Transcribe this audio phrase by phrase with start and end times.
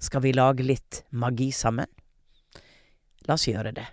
[0.00, 1.86] Skal vi lage litt magi sammen?
[3.28, 3.84] La oss gjøre det.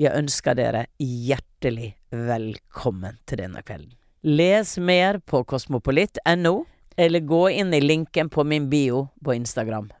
[0.00, 3.92] Jeg ønsker dere hjertelig velkommen til denne kvelden.
[4.24, 6.54] Les mer på kosmopolitt.no,
[6.96, 9.92] eller gå inn i linken på min bio på Instagram.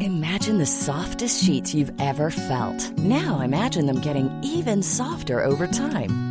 [0.00, 2.96] Imagine the softest sheets you've ever felt.
[2.98, 6.27] Now imagine them getting even softer over time.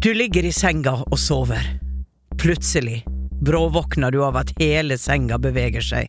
[0.00, 1.64] Du ligger i senga og sover.
[2.38, 3.00] Plutselig
[3.42, 6.06] bråvåkner du av at hele senga beveger seg.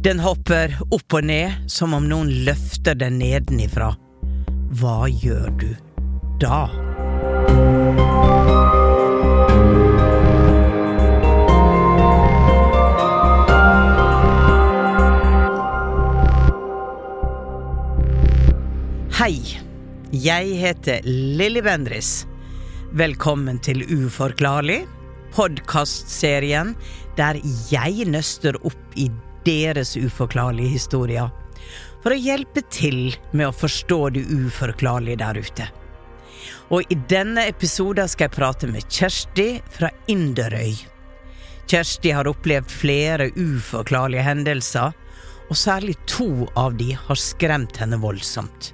[0.00, 3.90] Den hopper opp og ned som om noen løfter den nedenifra.
[4.80, 5.68] Hva gjør du
[6.40, 6.62] da?
[19.20, 19.36] Hei,
[20.24, 22.27] jeg heter Lilly Bendriss.
[22.96, 24.78] Velkommen til Uforklarlig,
[25.36, 26.70] podkastserien
[27.18, 27.36] der
[27.68, 29.10] jeg nøster opp i
[29.44, 31.28] deres uforklarlige historier
[32.00, 35.66] for å hjelpe til med å forstå det uforklarlige der ute.
[36.72, 40.72] Og i denne episoden skal jeg prate med Kjersti fra Inderøy.
[41.68, 44.96] Kjersti har opplevd flere uforklarlige hendelser,
[45.52, 48.72] og særlig to av de har skremt henne voldsomt.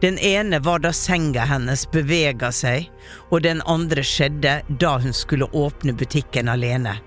[0.00, 2.90] Den ene var da senga hennes bevega seg,
[3.30, 6.98] og den andre skjedde da hun skulle åpne butikken alene.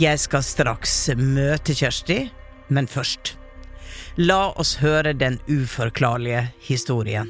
[0.00, 2.22] Jeg skal straks møte Kjersti,
[2.72, 3.34] men først.
[4.16, 7.28] La oss høre den uforklarlige historien.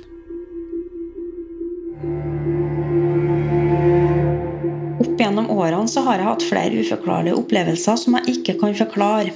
[5.01, 9.35] Opp gjennom årene så har jeg hatt flere uforklarlige opplevelser som jeg ikke kan forklare.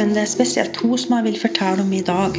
[0.00, 2.36] Men det er spesielt to som jeg vil fortelle om i dag.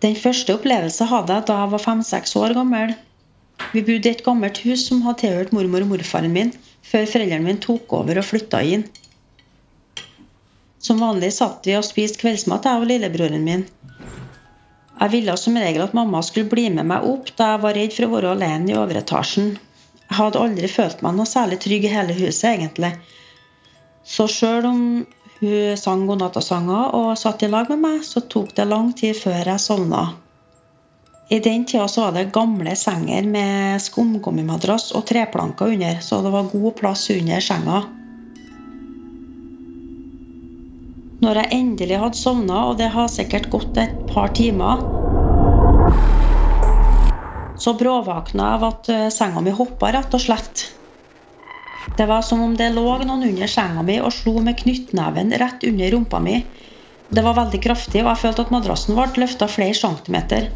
[0.00, 2.94] Den første opplevelsen hadde jeg da jeg var fem-seks år gammel.
[3.74, 6.54] Vi bodde i et gammelt hus som hadde tilhørt mormor og morfaren min,
[6.88, 8.86] før foreldrene mine tok over og flytta inn.
[10.80, 13.68] Som vanlig satt vi og spiste kveldsmat, jeg og lillebroren min.
[14.96, 17.96] Jeg ville som regel at mamma skulle bli med meg opp, da jeg var redd
[17.98, 19.56] for å være alene i overetasjen.
[20.06, 22.92] Jeg hadde aldri følt meg noe særlig trygg i hele huset, egentlig.
[24.06, 24.82] Så sjøl om
[25.40, 29.42] hun sang godnattasanger og satt i lag med meg, så tok det lang tid før
[29.42, 30.04] jeg sovna.
[31.28, 36.30] I den tida så var det gamle senger med skumgummimadrass og treplanker under, så det
[36.30, 37.80] var god plass under senga.
[41.26, 44.84] Når jeg endelig hadde sovna, og det har sikkert gått et par timer,
[47.58, 50.66] så bråvåkna jeg av at eh, senga mi hoppa, rett og slett.
[51.96, 55.64] Det var som om det lå noen under senga mi og slo med knyttneven rett
[55.64, 56.40] under rumpa mi.
[57.08, 60.50] Det var veldig kraftig, og jeg følte at madrassen ble løfta flere centimeter.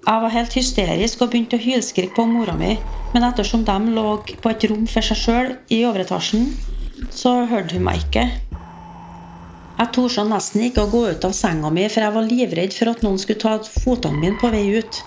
[0.00, 2.74] Jeg var helt hysterisk og begynte å hylskrike på mora mi,
[3.12, 4.06] men ettersom de lå
[4.42, 6.48] på et rom for seg sjøl i overetasjen,
[7.14, 8.24] så hørte hun meg ikke.
[9.80, 12.92] Jeg torde nesten ikke å gå ut av senga mi, for jeg var livredd for
[12.92, 15.00] at noen skulle ta fotene mine på vei ut.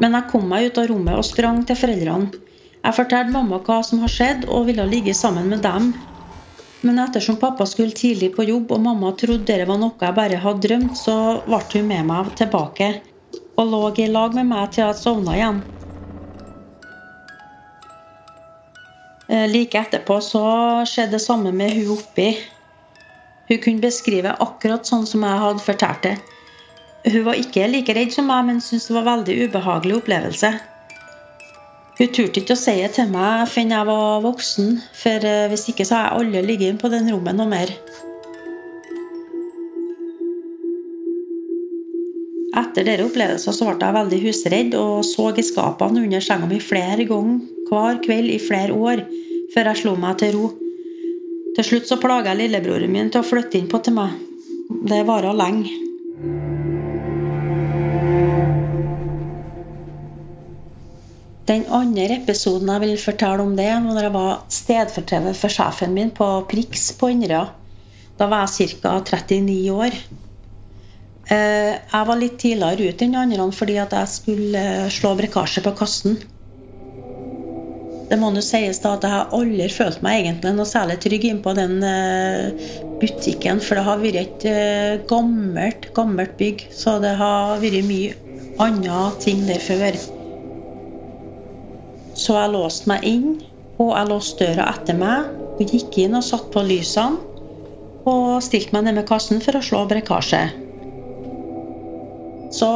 [0.00, 2.30] Men jeg kom meg ut av rommet og sprang til foreldrene.
[2.80, 5.92] Jeg fortalte mamma hva som har skjedd, og ville ligge sammen med dem.
[6.80, 10.40] Men ettersom pappa skulle tidlig på jobb, og mamma trodde det var noe jeg bare
[10.40, 12.94] hadde drømt, så ble hun med meg tilbake
[13.60, 15.60] og lå i lag med meg til jeg sovna igjen.
[19.28, 20.44] Eh, like etterpå så
[20.88, 22.30] skjedde det samme med hun oppi.
[23.50, 26.16] Hun kunne beskrive akkurat sånn som jeg hadde fortalt det.
[27.06, 30.50] Hun var ikke like redd som meg, men syntes det var en veldig ubehagelig opplevelse.
[32.00, 35.66] Hun turte ikke å si det til meg før jeg var voksen, for eh, hvis
[35.72, 37.72] ikke så har jeg aldri ligget inne på den rommet noe mer.
[42.60, 46.60] Etter denne opplevelsen så ble jeg veldig husredd og så i skapene under senga mi
[46.64, 49.04] flere ganger hver kveld i flere år
[49.52, 50.50] før jeg slo meg til ro.
[51.56, 54.16] Til slutt så plaga jeg lillebroren min til å flytte inn på til meg.
[54.88, 56.79] Det varte lenge.
[61.48, 65.94] Den andre episoden jeg vil fortelle om det, var da jeg var stedfortreder for sjefen
[65.96, 67.46] min på Prix på Inderøya.
[68.20, 68.98] Da var jeg ca.
[69.00, 69.96] 39 år.
[71.30, 75.72] Eh, jeg var litt tidligere ute enn andre fordi jeg skulle eh, slå brekkasje på
[75.78, 76.18] kassen.
[78.10, 81.28] Det må jo sies da at jeg har aldri følt meg egentlig noe særlig trygg
[81.30, 82.70] innpå den eh,
[83.00, 88.16] butikken, for det har vært et gammelt, gammelt bygg, så det har vært mye
[88.60, 90.02] andre ting der før.
[92.20, 93.38] Så jeg låste meg inn,
[93.80, 95.30] og jeg låste døra etter meg.
[95.60, 97.20] Og gikk inn og satte på lysene.
[98.08, 100.40] Og stilte meg ned med kassen for å slå brekkasje.
[102.50, 102.68] Så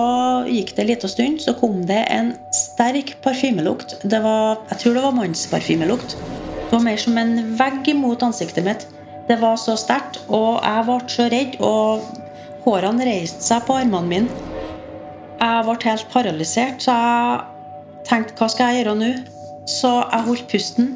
[0.47, 3.97] gikk det en liten stund, så kom det en sterk parfymelukt.
[4.05, 6.15] Det var, jeg tror det var mannsparfymelukt.
[6.15, 8.87] Det var mer som en vegg mot ansiktet mitt.
[9.29, 12.05] Det var så sterkt, og jeg ble så redd, og
[12.65, 14.43] hårene reiste seg på armene mine.
[15.41, 19.13] Jeg ble helt paralysert, så jeg tenkte hva skal jeg gjøre nå?
[19.71, 20.91] Så jeg holdt pusten,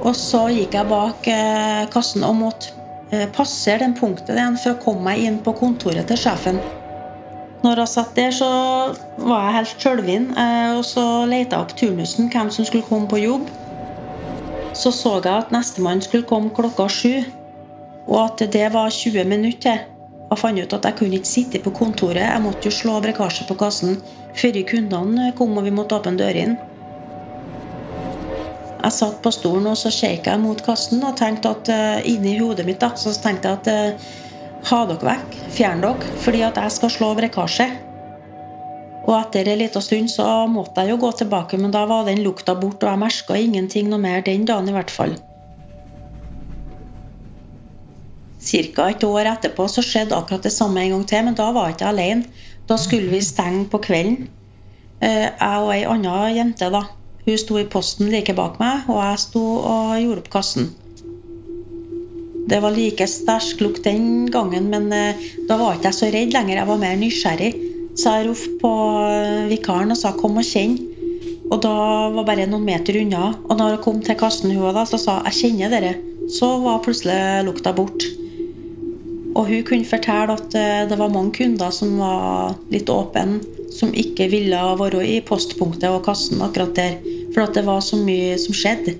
[0.00, 2.70] og så gikk jeg bak eh, kassen og måtte
[3.10, 6.60] eh, passere den punktet igjen for å komme meg inn på kontoret til sjefen.
[7.60, 8.50] Når jeg satt der, så
[9.18, 13.10] var jeg helt sjølvinn, Eh, og så leita jeg opp turnusen, hvem som skulle komme
[13.10, 13.50] på jobb.
[14.72, 17.24] Så så jeg at nestemann skulle komme klokka sju,
[18.06, 19.86] og at det var 20 minutter til.
[20.30, 23.48] Jeg fant ut at jeg kunne ikke sitte på kontoret, jeg måtte jo slå brekkasje
[23.48, 23.96] på kassen
[24.38, 26.69] før kundene kom og vi måtte åpne dørene.
[28.80, 32.64] Jeg satt på stolen og så jeg mot kassen og tenkte at uh, inni hodet
[32.66, 34.10] mitt da, så tenkte jeg at uh,
[34.70, 37.68] ha dere vekk, fjern dere, fordi at jeg skal slå brekkasje.
[39.06, 42.22] Og etter en liten stund så måtte jeg jo gå tilbake, men da var den
[42.24, 45.16] lukta bort, og jeg merka ingenting noe mer den dagen i hvert fall.
[48.40, 48.86] Ca.
[48.88, 51.76] et år etterpå så skjedde akkurat det samme en gang til, men da var jeg
[51.76, 52.46] ikke alene.
[52.68, 54.30] Da skulle vi stenge på kvelden.
[55.00, 56.86] Eh, jeg og ei anna jente, da.
[57.26, 60.70] Hun sto i posten like bak meg, og jeg sto og gjorde opp kassen.
[62.50, 66.32] Det var like sterk lukt den gangen, men eh, da var ikke jeg så redd
[66.34, 66.56] lenger.
[66.58, 67.50] Jeg var mer nysgjerrig.
[67.98, 68.72] Så jeg ropte på
[69.10, 70.78] eh, vikaren og sa 'kom og kjenn'.
[71.50, 71.74] Og da
[72.14, 73.34] var bare noen meter unna.
[73.48, 75.94] Og når jeg kom til kassen, hun da, så sa 'jeg kjenner dere'.
[76.30, 78.02] Så var plutselig lukta bort.
[79.34, 83.40] Og hun kunne fortelle at eh, det var mange kunder som var litt åpne,
[83.70, 86.98] som ikke ville være i postpunktet og kassen akkurat der.
[87.34, 88.96] For at det var så mye som skjedde.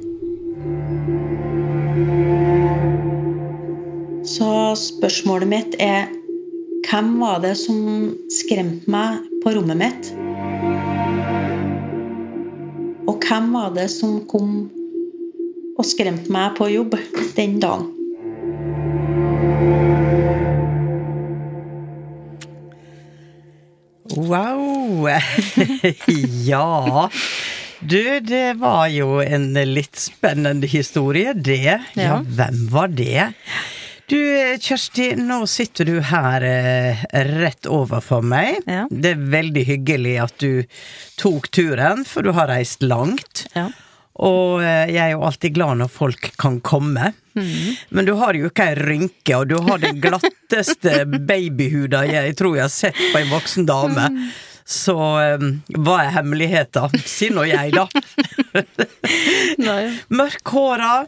[4.31, 6.11] Så spørsmålet mitt er
[6.91, 7.79] hvem var det som
[8.33, 10.11] skremte meg på rommet mitt?
[13.11, 14.69] Og hvem var det som kom
[15.79, 16.99] og skremte meg på jobb
[17.37, 18.00] den dagen?
[24.17, 25.09] Wow!
[26.47, 27.11] ja.
[27.81, 31.63] Du, det var jo en litt spennende historie, det.
[31.65, 32.17] Ja, Ja.
[32.25, 33.31] hvem var det?
[34.11, 34.19] Du,
[34.59, 37.05] Kjersti, nå sitter du her eh,
[37.39, 38.59] rett overfor meg.
[38.67, 38.89] Ja.
[38.91, 40.65] Det er veldig hyggelig at du
[41.21, 43.47] tok turen, for du har reist langt.
[43.55, 43.69] Ja.
[44.19, 47.13] Og eh, jeg er jo alltid glad når folk kan komme.
[47.89, 52.59] Men du har jo ikke ei rynke, og du har den glatteste babyhuda jeg tror
[52.59, 54.09] jeg har sett på ei voksen dame.
[54.71, 55.47] Så eh,
[55.79, 57.01] hva er hemmeligheten?
[57.07, 57.87] Si nå jeg, da.
[60.21, 61.07] Mørkhåra.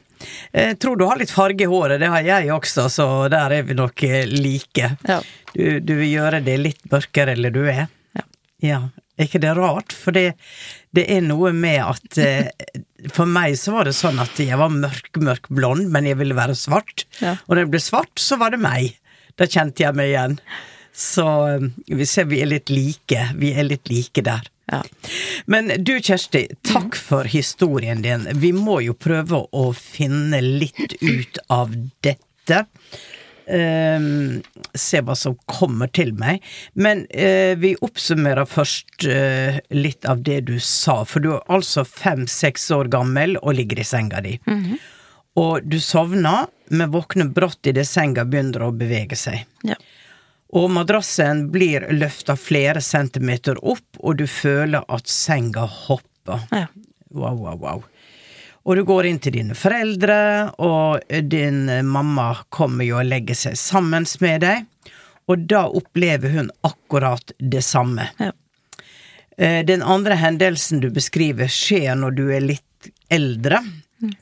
[0.52, 3.66] Eh, tror du har litt farge i håret, det har jeg også, så der er
[3.66, 4.92] vi nok like.
[5.08, 5.18] Ja.
[5.52, 7.86] Du, du vil gjøre det litt mørkere eller du er?
[8.16, 8.26] Ja.
[8.62, 8.80] Ja.
[9.18, 9.92] Er ikke det rart?
[9.92, 10.32] For det,
[10.96, 12.22] det er noe med at
[13.10, 16.36] For meg så var det sånn at jeg var mørk, mørk blond, men jeg ville
[16.38, 17.06] være svart.
[17.22, 17.36] Ja.
[17.46, 18.94] Og når jeg ble svart, så var det meg.
[19.40, 20.38] Da kjente jeg meg igjen.
[20.92, 23.28] Så eh, vi ser vi er litt like.
[23.40, 24.46] Vi er litt like der.
[24.72, 24.82] Ja.
[25.50, 28.28] Men du Kjersti, takk for historien din.
[28.40, 32.64] Vi må jo prøve å finne litt ut av dette.
[33.46, 34.42] Ehm,
[34.74, 36.42] se hva som kommer til meg.
[36.74, 41.02] Men uh, vi oppsummerer først uh, litt av det du sa.
[41.08, 44.36] For du er altså fem-seks år gammel og ligger i senga di.
[45.40, 49.46] Og du sovner, men våkner brått idet senga begynner å bevege seg.
[49.66, 49.78] Ja.
[50.52, 56.44] Og madrassen blir løfta flere centimeter opp, og du føler at senga hopper.
[56.52, 56.66] Ja.
[57.12, 57.82] Wow, wow, wow.
[58.64, 63.56] Og du går inn til dine foreldre, og din mamma kommer jo og legger seg
[63.58, 64.68] sammen med deg,
[65.30, 68.08] og da opplever hun akkurat det samme.
[68.22, 68.30] Ja.
[69.38, 73.62] Eh, Den andre hendelsen du beskriver, skjer når du er litt eldre,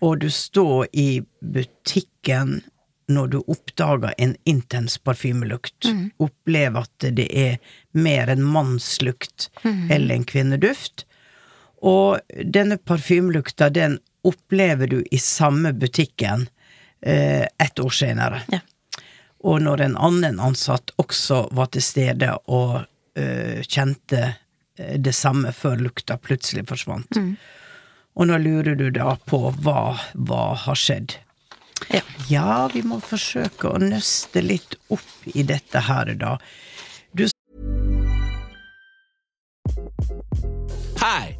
[0.01, 2.61] og du står i butikken
[3.11, 5.89] når du oppdager en intens parfymelukt.
[6.23, 7.57] Opplever at det er
[7.93, 11.07] mer en mannslukt eller en kvinneduft.
[11.83, 16.49] Og denne parfymelukta, den opplever du i samme butikken
[17.03, 18.43] eh, ett år senere.
[18.49, 18.61] Ja.
[19.41, 22.83] Og når en annen ansatt også var til stede og
[23.17, 24.21] eh, kjente
[24.77, 27.21] eh, det samme før lukta plutselig forsvant.
[28.21, 31.17] Og nå lurer du da på hva, hva har skjedd.
[31.89, 32.03] Ja.
[32.29, 36.37] Ja, vi må forsøke å nøste litt opp i dette her da.
[41.01, 41.40] Hi,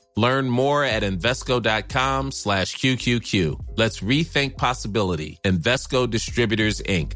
[0.21, 3.59] Learn more at Invesco.com slash QQQ.
[3.75, 5.39] Let's rethink possibility.
[5.43, 7.13] Invesco Distributors, Inc.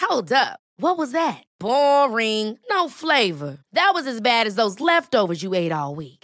[0.00, 0.58] Hold up.
[0.78, 1.44] What was that?
[1.60, 2.58] Boring.
[2.68, 3.58] No flavor.
[3.72, 6.21] That was as bad as those leftovers you ate all week.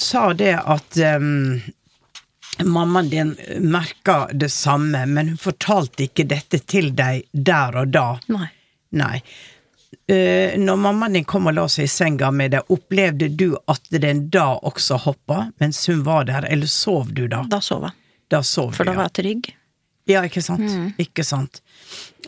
[0.00, 1.60] Sa det at um,
[2.64, 8.06] mammaen din merka det samme, men hun fortalte ikke dette til deg der og da.
[8.32, 8.48] Nei.
[8.94, 9.18] Nei.
[10.10, 13.86] Uh, når mammaen din kom og la seg i senga med deg, opplevde du at
[13.90, 17.44] den da også hoppa mens hun var der, eller sov du da?
[17.48, 17.94] Da sov jeg.
[18.32, 19.50] Da sov For du, da var jeg trygg.
[20.10, 20.24] ja.
[20.26, 20.68] Ikke sant?
[21.00, 21.62] Ikke sant.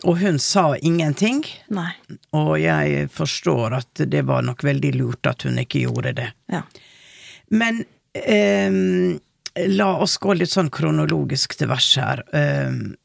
[0.03, 1.43] Og hun sa ingenting,
[1.73, 1.91] Nei.
[2.37, 6.27] og jeg forstår at det var nok veldig lurt at hun ikke gjorde det.
[6.53, 6.63] Ja.
[7.49, 7.83] Men
[8.27, 9.19] um,
[9.67, 12.23] la oss gå litt sånn kronologisk til vers her.
[12.31, 12.95] Um,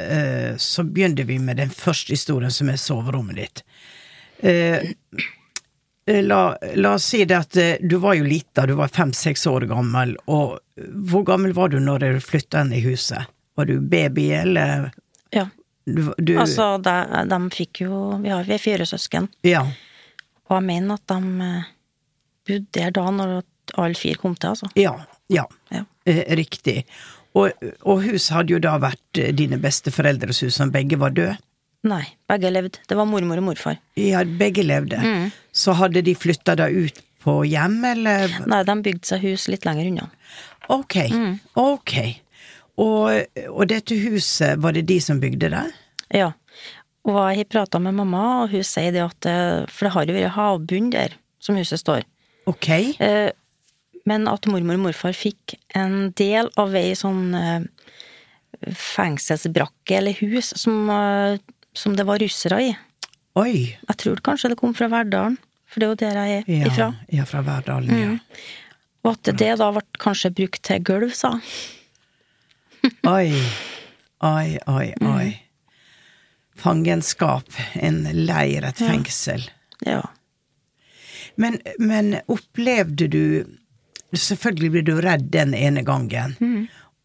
[0.00, 3.64] uh, så begynner vi med den første historien, som er soverommet ditt.
[4.42, 4.92] Uh,
[6.22, 6.40] la,
[6.76, 10.16] la oss si det at uh, du var jo lita, du var fem-seks år gammel,
[10.26, 13.28] og hvor gammel var du når du flytta inn i huset?
[13.56, 14.90] Var du baby, eller
[15.32, 15.46] ja.
[15.88, 16.92] du, du Altså, de,
[17.24, 19.62] de fikk jo Vi har vi er fire søsken, Ja.
[20.44, 21.48] og jeg mener at de
[22.46, 23.38] bodde der da når
[23.74, 24.70] alle fire kom til, altså.
[24.78, 24.94] Ja.
[25.32, 25.46] Ja.
[25.74, 25.84] Ja.
[26.06, 26.84] Eh, riktig.
[27.36, 27.52] Og,
[27.84, 31.36] og hus hadde jo da vært eh, dine besteforeldres hus, som begge var døde.
[31.86, 32.80] Nei, begge levde.
[32.88, 33.76] Det var mormor og morfar.
[34.00, 34.98] Ja, begge levde.
[35.54, 39.66] Så hadde de flytta da ut på hjem, eller Nei, de bygde seg hus litt
[39.66, 40.08] lenger unna.
[40.72, 40.96] Ok.
[41.58, 41.94] Ok.
[42.82, 45.62] Og, og dette huset, var det de som bygde det?
[46.14, 46.32] Ja.
[47.06, 50.08] Og jeg har prata med mamma, og hun sier det at eh, For det har
[50.10, 52.06] jo vært havbunn der, som huset står.
[52.50, 52.68] Ok.
[52.72, 53.30] Eh,
[54.06, 57.64] Men at mormor og morfar fikk en del av ei sånn eh,
[58.70, 61.38] fengselsbrakke eller hus som, eh,
[61.76, 62.74] som det var russere i.
[63.36, 63.76] Oi.
[63.88, 65.36] Jeg tror kanskje det kom fra Verdalen,
[65.68, 66.86] for det er jo der jeg er Ja, ifra.
[67.12, 68.12] ja fra Verdalen, ja.
[69.04, 71.42] Og at det da ble kanskje brukt til gulv, sa han.
[73.16, 73.34] Oi.
[74.24, 75.26] Oi, oi, oi.
[76.56, 77.50] fangenskap,
[77.84, 79.42] en leir, et fengsel.
[79.84, 80.00] Ja.
[81.36, 83.22] Men, men opplevde du
[84.16, 86.36] Selvfølgelig blir du redd den ene gangen.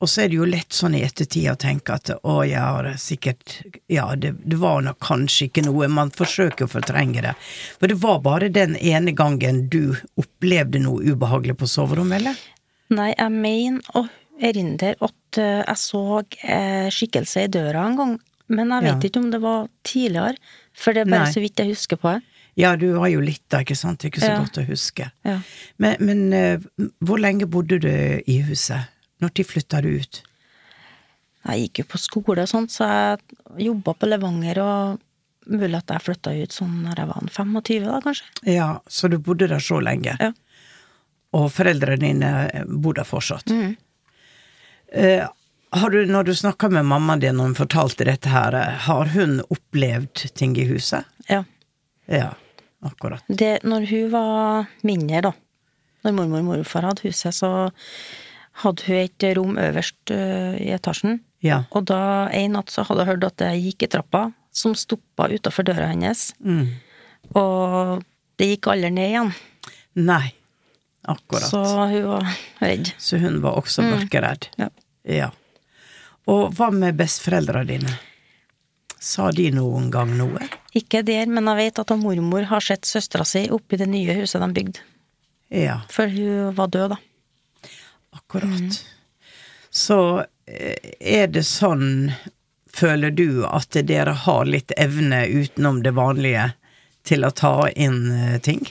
[0.02, 2.88] Og så er det jo lett sånn i ettertid å tenke at å, jeg har
[2.98, 3.60] sikkert
[3.92, 5.88] Ja, det, det var nok kanskje ikke noe.
[5.94, 7.36] Man forsøker å fortrenge det.
[7.78, 12.42] For det var bare den ene gangen du opplevde noe ubehagelig på soverommet, eller?
[12.98, 14.08] Nei, jeg mener å
[14.42, 16.02] erindre at eh, jeg så
[16.50, 18.18] eh, skikkelse i døra en gang,
[18.52, 19.10] men jeg vet Ja.
[19.12, 20.36] ikke om det var tidligere,
[20.74, 21.34] for det er bare Nei.
[21.38, 22.26] så vidt jeg husker på det.
[22.60, 24.04] Ja, du var jo litt da, ikke sant?
[24.04, 24.40] Ikke så Ja.
[24.42, 25.12] godt å huske.
[25.24, 25.38] Ja.
[25.78, 26.60] Men, men eh,
[27.00, 27.90] hvor lenge bodde du
[28.28, 28.90] i huset?
[29.22, 30.24] Når flytta du ut?
[31.48, 35.00] Jeg gikk jo på skole og sånt, så jeg jobba på Levanger, og
[35.50, 38.26] mulig at jeg flytta ut sånn når jeg var 25, da, kanskje.
[38.52, 40.18] Ja, så du bodde der så lenge?
[40.22, 40.32] Ja.
[41.34, 43.50] Og foreldrene dine bor der fortsatt?
[44.92, 45.24] Eh,
[45.72, 49.06] har du, når du snakka med mammaen din og hun fortalte dette her, eh, har
[49.16, 51.06] hun opplevd ting i huset?
[51.30, 51.44] Ja.
[52.12, 52.34] Ja,
[52.86, 53.24] akkurat.
[53.28, 55.32] Det, når hun var mindre, da,
[56.06, 57.72] når mormor og morfar hadde huset, så
[58.62, 61.22] hadde hun et rom øverst uh, i etasjen.
[61.46, 61.64] Ja.
[61.72, 65.30] Og da en natt så hadde hun hørt at det gikk i trappa, som stoppa
[65.32, 66.30] utafor døra hennes.
[66.44, 66.68] Mm.
[67.40, 68.04] Og
[68.42, 69.34] det gikk aldri ned igjen.
[70.02, 70.34] Nei,
[71.10, 71.48] akkurat.
[71.50, 72.28] Så hun var
[72.62, 72.94] redd.
[73.02, 74.52] Så hun var også mørkeredd?
[74.60, 74.70] Ja.
[75.08, 75.30] Ja.
[76.30, 77.96] Og hva med besteforeldra dine?
[79.02, 80.46] Sa de noen gang noe?
[80.78, 84.44] Ikke der, men jeg vet at mormor har sett søstera si oppi det nye huset
[84.44, 84.84] de bygde.
[85.52, 87.00] Ja, Før hun var død, da.
[88.16, 88.78] akkurat.
[89.72, 89.98] Så
[90.46, 92.12] eh, er det sånn,
[92.72, 96.52] føler du, at dere har litt evne utenom det vanlige
[97.08, 98.62] til å ta inn eh, ting?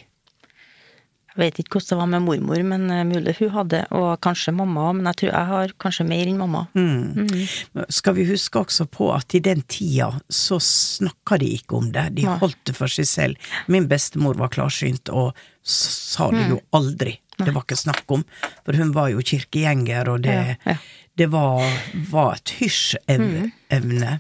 [1.37, 4.53] Jeg vet ikke hvordan det var med mormor, men eh, mulig hun hadde, og kanskje
[4.57, 6.65] mamma, men jeg tror jeg har kanskje mer enn mamma.
[6.75, 11.93] Men Skal vi huske også på at i den tida så snakka de ikke om
[11.95, 13.51] det, de holdt det for seg selv.
[13.71, 15.33] Min bestemor var klarsynt og
[15.63, 17.19] sa det jo aldri.
[17.41, 18.25] Det var ikke snakk om,
[18.67, 20.77] for hun var jo kirkegjenger, og det, Ja, ja.
[21.17, 21.63] det var,
[22.11, 24.19] var et hysj-evne.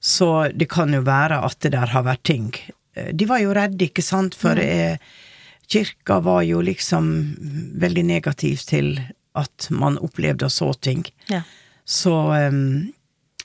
[0.00, 2.52] Så det kan jo være at det der har vært ting.
[2.96, 4.96] Eh, De var jo redde, ikke sant, for eh,
[5.68, 7.08] kirka var jo liksom
[7.80, 8.94] veldig negativ til
[9.38, 11.04] at man opplevde og så ting.
[11.28, 11.42] Ja.
[11.84, 12.14] Så,
[12.48, 12.92] um,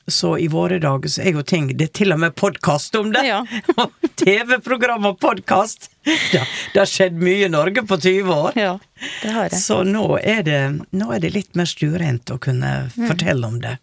[0.07, 3.11] så i våre dager så er jo ting Det er til og med podkast om
[3.13, 3.21] det!
[3.27, 3.43] Ja.
[4.23, 5.89] TV-program og podkast!
[6.03, 6.41] Det,
[6.75, 8.57] har skjedd mye i Norge på 20 år.
[8.59, 8.73] ja,
[9.21, 9.59] det har det.
[9.63, 10.59] Så nå er det,
[10.91, 13.07] nå er det litt mer stuerent å kunne Mm.
[13.09, 13.77] fortelle om det.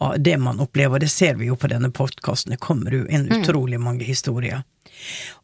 [0.00, 3.28] Og det man opplever, det ser vi jo på denne podkasten, det kommer jo inn
[3.28, 3.40] Mm.
[3.42, 4.62] utrolig mange historier.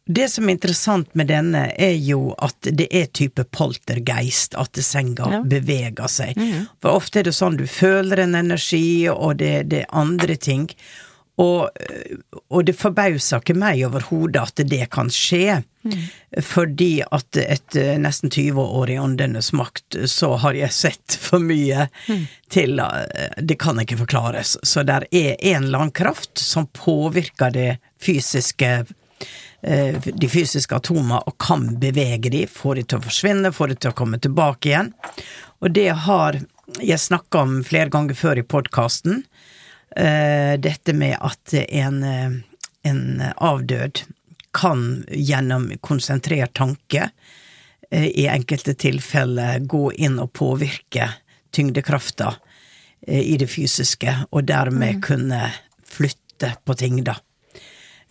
[0.07, 5.27] Det som er interessant med denne, er jo at det er type poltergeist, at senga
[5.31, 5.41] Ja.
[5.41, 5.49] Mm.
[5.49, 6.37] beveger seg.
[6.81, 10.69] For ofte er det sånn du føler en energi, og det, det er andre ting.
[11.37, 11.69] Og,
[12.49, 15.59] og det forbauser ikke meg overhodet at det kan skje,
[16.41, 21.85] fordi at etter nesten 20 år i Åndenes makt, så har jeg sett for mye
[22.49, 24.57] til eh, Det kan ikke forklares.
[24.63, 28.95] Så der er en eller annen kraft som påvirker det fysiske eh,
[29.67, 33.91] de fysiske atomene og kan bevege de, få de til å forsvinne, få de til
[33.91, 34.93] å komme tilbake igjen.
[35.59, 36.37] Og det har
[36.79, 39.25] jeg snakka om flere ganger før i podkasten.
[39.91, 42.37] Dette med at en, eh,
[42.87, 43.03] en
[43.35, 44.05] avdød
[44.57, 47.09] kan gjennom konsentrert tanke
[47.91, 51.11] eh, i enkelte tilfeller gå inn og påvirke
[51.53, 52.33] tyngdekrafta
[53.07, 55.51] eh, i det fysiske, og dermed kunne
[55.85, 57.19] flytte på ting, da.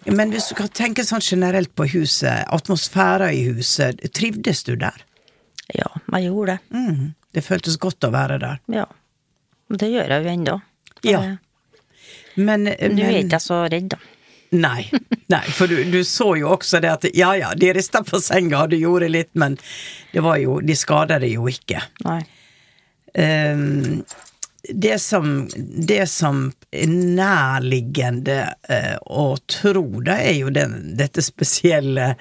[0.06, 5.02] Men hvis du kan tenke sånn generelt på huset, atmosfæra i huset, trivdes du der?
[5.74, 6.76] Ja, jeg gjorde det.
[6.76, 8.60] Mm, det føltes godt å være der.
[8.72, 8.86] Ja.
[9.66, 10.60] Det gjør jeg jo ennå.
[11.06, 11.22] Ja.
[12.36, 13.98] Men, Men nå er jeg ikke så redd, da.
[14.56, 14.86] Nei,
[15.32, 18.62] nei, for du, du så jo også det at ja ja, de rista på senga,
[18.62, 19.56] og du gjorde litt, men
[20.12, 21.82] det var jo De skada det jo ikke.
[22.06, 22.20] Nei.
[23.18, 24.04] Ehm,
[24.74, 25.48] det som,
[25.88, 32.14] det som er nærliggende eh, å tro, det er jo den, dette spesielle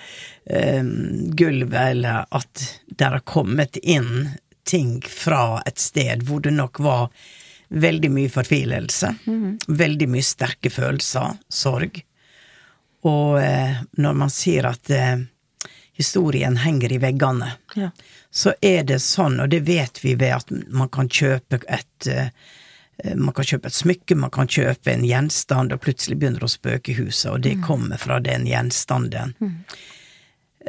[0.45, 4.29] ehm, gulvet, eller at det har kommet inn
[4.65, 7.09] ting fra et sted hvor det nok var
[7.69, 9.11] veldig mye fortvilelse,
[9.67, 12.01] veldig mye sterke følelser, sorg.
[13.05, 15.25] Og eh, når man sier at eh,
[15.97, 17.91] historien henger i veggene, Ja.
[18.35, 22.29] Så er det sånn, og det vet vi ved at man kan kjøpe et eh,
[23.15, 26.53] man kan kjøpe et smykke, man kan kjøpe en gjenstand, og plutselig begynner det å
[26.53, 29.33] spøke i huset, og det kommer fra den gjenstanden.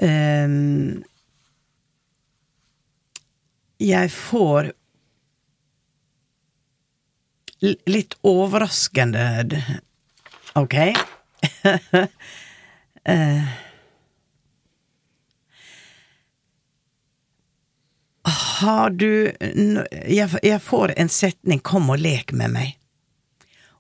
[0.03, 1.05] Ehm,
[3.79, 4.73] jeg får
[7.87, 9.23] litt overraskende
[10.57, 10.75] Ok,
[13.07, 13.66] Eh.
[18.27, 19.33] Har du
[20.43, 22.75] jeg, får en setning 'kom og lek med meg'.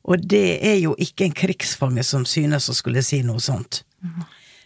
[0.05, 3.83] Og det er jo ikke en krigsfange som synes å skulle si noe sånt.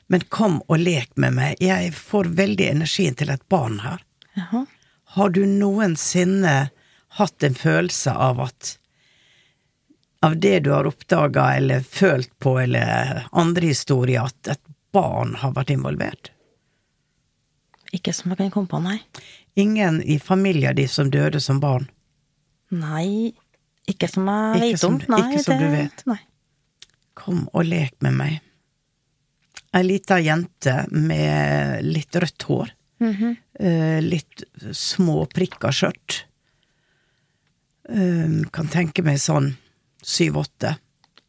[0.07, 1.57] Men 'kom og lek med meg'.
[1.61, 4.05] Jeg får veldig energien til et barn her.
[4.37, 4.67] Jaha.
[5.05, 6.71] Har du noensinne
[7.09, 8.77] hatt en følelse av at
[10.23, 14.61] Av det du har oppdaga eller følt på, eller andre historier, at et
[14.93, 16.31] barn har vært involvert?
[17.97, 18.99] Ikke som jeg kan komme på, nei.
[19.61, 21.89] Ingen i familien din som døde som barn?
[22.71, 23.33] Nei,
[23.91, 25.03] ikke som jeg vet som om.
[25.11, 26.05] Nei, ikke som det, du vet.
[26.11, 26.21] Nei.
[27.19, 28.39] Kom og lek med meg.
[29.77, 32.75] Ei lita jente med litt rødt hår.
[33.01, 34.01] Mm -hmm.
[34.01, 34.43] litt
[34.73, 36.25] småprikka skjørt.
[37.89, 39.57] Eh, kan tenke meg sånn
[40.03, 40.77] syv-åtte.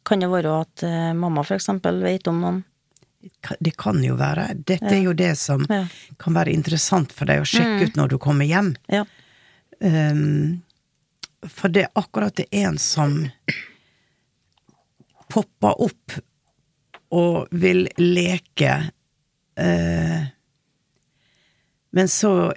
[0.06, 2.60] Kan det være at eh, mamma for eksempel vet om noen
[3.60, 4.48] Det kan jo være.
[4.66, 5.86] Dette er jo det som Ja.
[6.18, 8.74] kan være interessant for deg å sjekke ut når du kommer hjem.
[8.88, 9.04] Ja.
[9.80, 10.62] Um,
[11.42, 13.30] for det er akkurat det en som
[15.32, 16.18] popper opp
[17.10, 18.90] og vil leke,
[19.60, 20.20] uh,
[21.92, 22.52] men så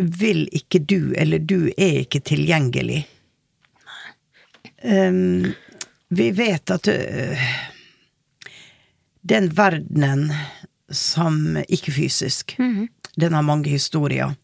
[0.00, 3.04] vil ikke du, eller du er ikke tilgjengelig.
[4.82, 5.52] Um,
[6.10, 7.38] vi vet at eh,
[9.22, 10.32] den verdenen
[10.90, 12.56] som ikke fysisk,
[13.16, 14.34] den har mange historier.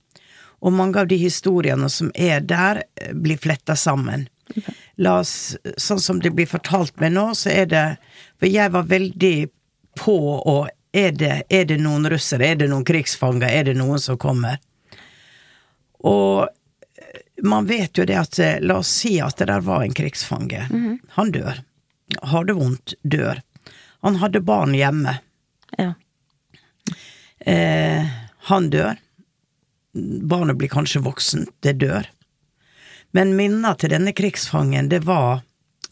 [0.60, 4.28] Og mange av de historiene som er der, blir fletta sammen.
[4.96, 7.84] La oss, sånn som det blir fortalt meg nå, så er det
[8.38, 9.48] For jeg var veldig
[9.98, 14.00] på og er det, er det noen russere, er det noen krigsfanger, er det noen
[14.00, 14.58] som kommer?
[16.04, 19.84] Og eh, man vet jo det at eh, La oss si at det der var
[19.84, 20.66] en krigsfange.
[21.16, 21.60] Han dør.
[22.22, 23.42] Har det vondt, dør.
[24.04, 25.18] Han hadde barn hjemme.
[25.78, 25.94] Ja.
[27.38, 28.06] Eh,
[28.50, 28.98] han dør.
[30.22, 32.08] Barnet blir kanskje voksen, det dør.
[33.16, 35.40] Men minnet til denne krigsfangen, det var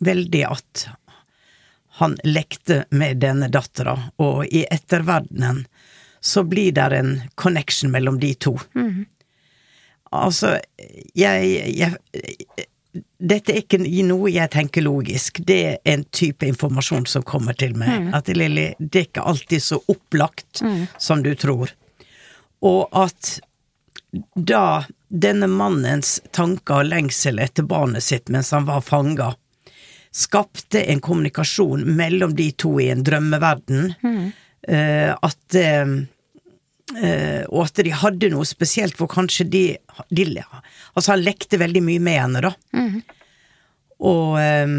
[0.05, 0.87] veldig at
[2.01, 5.63] han lekte med denne dattera, og i etterverdenen
[6.25, 8.57] så blir det en connection mellom de to.
[10.11, 10.57] Altså,
[11.15, 12.67] jeg, jeg
[13.25, 17.73] Dette er ikke noe jeg tenker logisk, det er en type informasjon som kommer til
[17.81, 18.11] meg.
[18.17, 20.61] At Lilly, det er ikke alltid så opplagt
[21.01, 21.73] som du tror.
[22.65, 23.39] Og at
[24.35, 29.33] da denne mannens tanker og lengsel etter barnet sitt mens han var fanga,
[30.15, 33.93] skapte en kommunikasjon mellom de to i en drømmeverden,
[34.69, 35.95] eh, at eh,
[36.95, 39.65] Og at de hadde noe spesielt hvor kanskje de,
[40.11, 40.27] de
[40.95, 42.53] Altså, han lekte veldig mye med henne, da.
[44.05, 44.77] Og eh,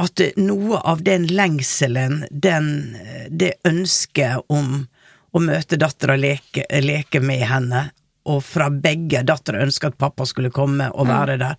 [0.00, 2.96] at noe av den lengselen, den,
[3.28, 4.86] det ønsket om
[5.30, 7.90] å møte dattera leke, leke med henne,
[8.30, 11.56] og fra begge dattera ønsker at pappa skulle komme og være der.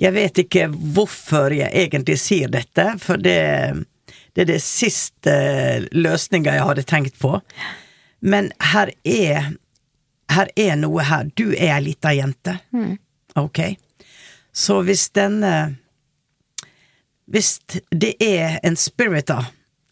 [0.00, 3.38] Jeg vet ikke hvorfor jeg egentlig sier dette, for det,
[4.34, 5.34] det er det siste
[5.94, 7.38] løsninga jeg hadde tenkt på.
[8.24, 9.50] Men her er,
[10.32, 11.28] her er noe her.
[11.36, 12.54] Du er ei lita jente.
[13.36, 13.60] Ok?
[14.54, 15.74] Så hvis denne
[17.26, 17.56] Hvis
[17.90, 19.46] det er en spirit, da,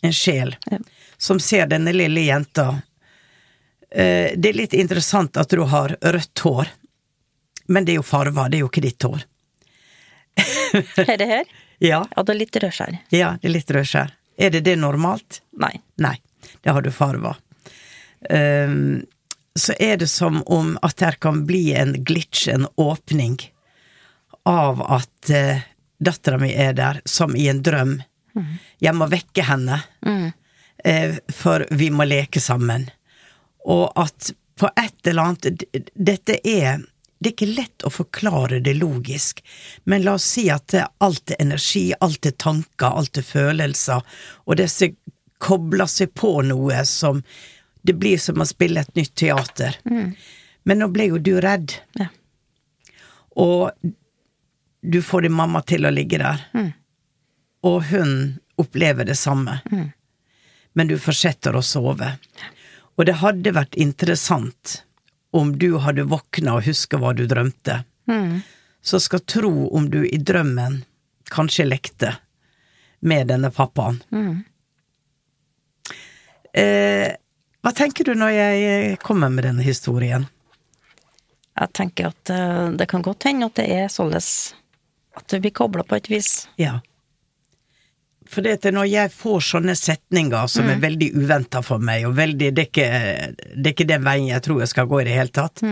[0.05, 0.55] en sjel,
[1.17, 2.67] som ser denne lille jenta
[3.91, 6.69] eh, Det er litt interessant at du har rødt hår,
[7.73, 9.25] men det er jo farva, det er jo ikke ditt hår.
[11.09, 11.45] Er det her?
[11.83, 12.99] Ja, Ja, det er litt rødskjær.
[13.13, 14.13] ja det er litt rødskjær.
[14.39, 15.41] Er det det normalt?
[15.61, 15.73] Nei.
[16.01, 16.15] Nei,
[16.63, 17.35] det har du farva.
[18.31, 19.03] Ehm,
[19.55, 23.39] så er det som om at det kan bli en glitch, en åpning,
[24.49, 25.61] av at uh,
[26.03, 28.01] dattera mi er der, som i en drøm.
[28.81, 29.77] Jeg må vekke henne,
[30.85, 32.89] eh, for vi må leke sammen.
[33.69, 36.81] Og at på et eller annet Dette er
[37.23, 39.45] det er ikke lett å forklare det logisk,
[39.87, 44.03] men la oss si at alt er energi, alt er tanker, alt er følelser,
[44.43, 44.89] og disse
[45.39, 47.21] kobler seg på noe som
[47.83, 49.77] Det blir som å spille et nytt teater.
[50.65, 52.07] Men nå ble jo du redd, Ja.
[53.37, 53.71] og
[54.83, 56.73] du får din mamma til å ligge der,
[57.63, 59.61] og hun opplever det samme.
[60.75, 62.19] Men du fortsetter å sove.
[62.99, 64.83] Og det hadde vært interessant
[65.33, 67.85] om du hadde våkna og huska hva du drømte.
[68.83, 70.85] Så skal tro om du i drømmen
[71.31, 72.17] kanskje lekte
[73.01, 74.03] med denne pappaen.
[76.55, 77.15] Eh,
[77.63, 80.27] hva tenker du når jeg eh, kommer med denne historien?
[81.53, 85.55] Jeg tenker at eh, det kan godt hende at det er sånn at du blir
[85.55, 86.33] kobla på et vis.
[86.59, 86.81] Ja.
[88.33, 92.63] For når jeg får sånne setninger som er veldig uventa for meg, og veldig det
[92.63, 95.35] er, ikke, det er ikke den veien jeg tror jeg skal gå i det hele
[95.37, 95.63] tatt,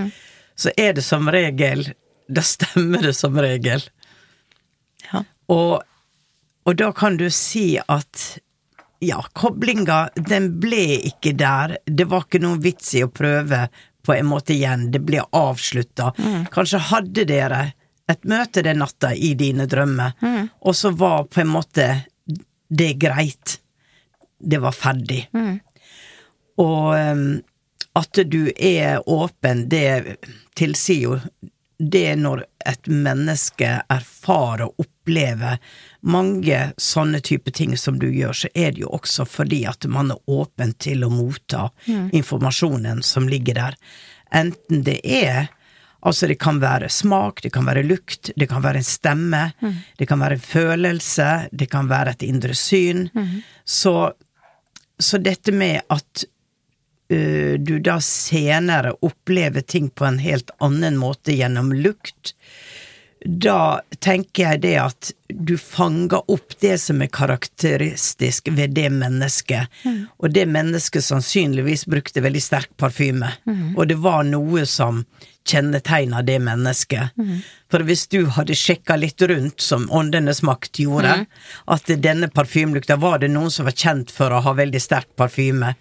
[0.61, 1.87] så er det som regel
[2.31, 3.83] Da stemmer det som regel.
[5.09, 5.25] Ja.
[5.51, 5.81] Og,
[6.63, 8.27] og da kan du si at
[9.01, 11.79] ja, koblinga, den ble ikke der.
[11.87, 13.67] Det var ikke noen vits i å prøve
[14.05, 14.91] på en måte igjen.
[14.93, 16.13] Det ble avslutta.
[16.53, 17.63] Kanskje hadde dere
[18.11, 20.13] et møte den natta i dine drømmer,
[20.61, 21.87] og så var på en måte
[22.69, 23.61] det greit.
[24.39, 25.25] Det var ferdig.
[26.61, 27.41] Og um,
[27.97, 30.17] at du er åpen, det
[30.59, 31.19] tilsier jo
[31.81, 35.59] det når et menneske erfarer og opplever
[36.01, 40.11] mange sånne type ting som du gjør, så er det jo også fordi at man
[40.11, 41.71] er åpen til å motta
[42.13, 43.77] informasjonen som ligger der.
[44.33, 45.51] Enten det er
[46.03, 49.53] Altså, det kan være smak, det kan være lukt, det kan være en stemme,
[49.99, 53.03] det kan være en følelse, det kan være et indre syn.
[53.69, 54.13] Så,
[54.97, 56.25] så dette med at
[57.13, 62.33] øh, du da senere opplever ting på en helt annen måte gjennom lukt,
[63.25, 69.69] da tenker jeg det at du fanger opp det som er karakteristisk ved det mennesket,
[70.17, 73.29] og det mennesket sannsynligvis brukte veldig sterk parfyme,
[73.77, 75.05] og det var noe som
[75.51, 77.17] kjennetegna det mennesket.
[77.71, 81.25] For hvis du hadde sjekka litt rundt, som Åndenes makt gjorde,
[81.67, 85.75] at denne parfymelukta var det noen som var kjent for å ha veldig sterk parfyme,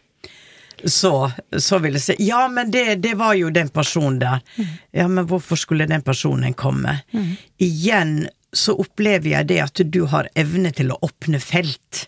[0.85, 4.43] så, så vil jeg si Ja, men det, det var jo den personen der.
[4.91, 6.99] Ja, men hvorfor skulle den personen komme?
[7.57, 12.07] Igjen så opplever jeg det at du har evne til å åpne felt.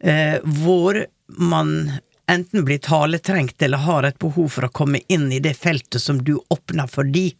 [0.00, 1.04] Eh, hvor
[1.38, 1.92] man
[2.30, 6.22] enten blir taletrengt eller har et behov for å komme inn i det feltet som
[6.24, 7.30] du åpner for de.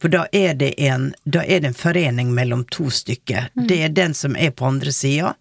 [0.00, 3.50] For da er det en, da er det en forening mellom to stykker.
[3.54, 5.34] Det er den som er på andre sida,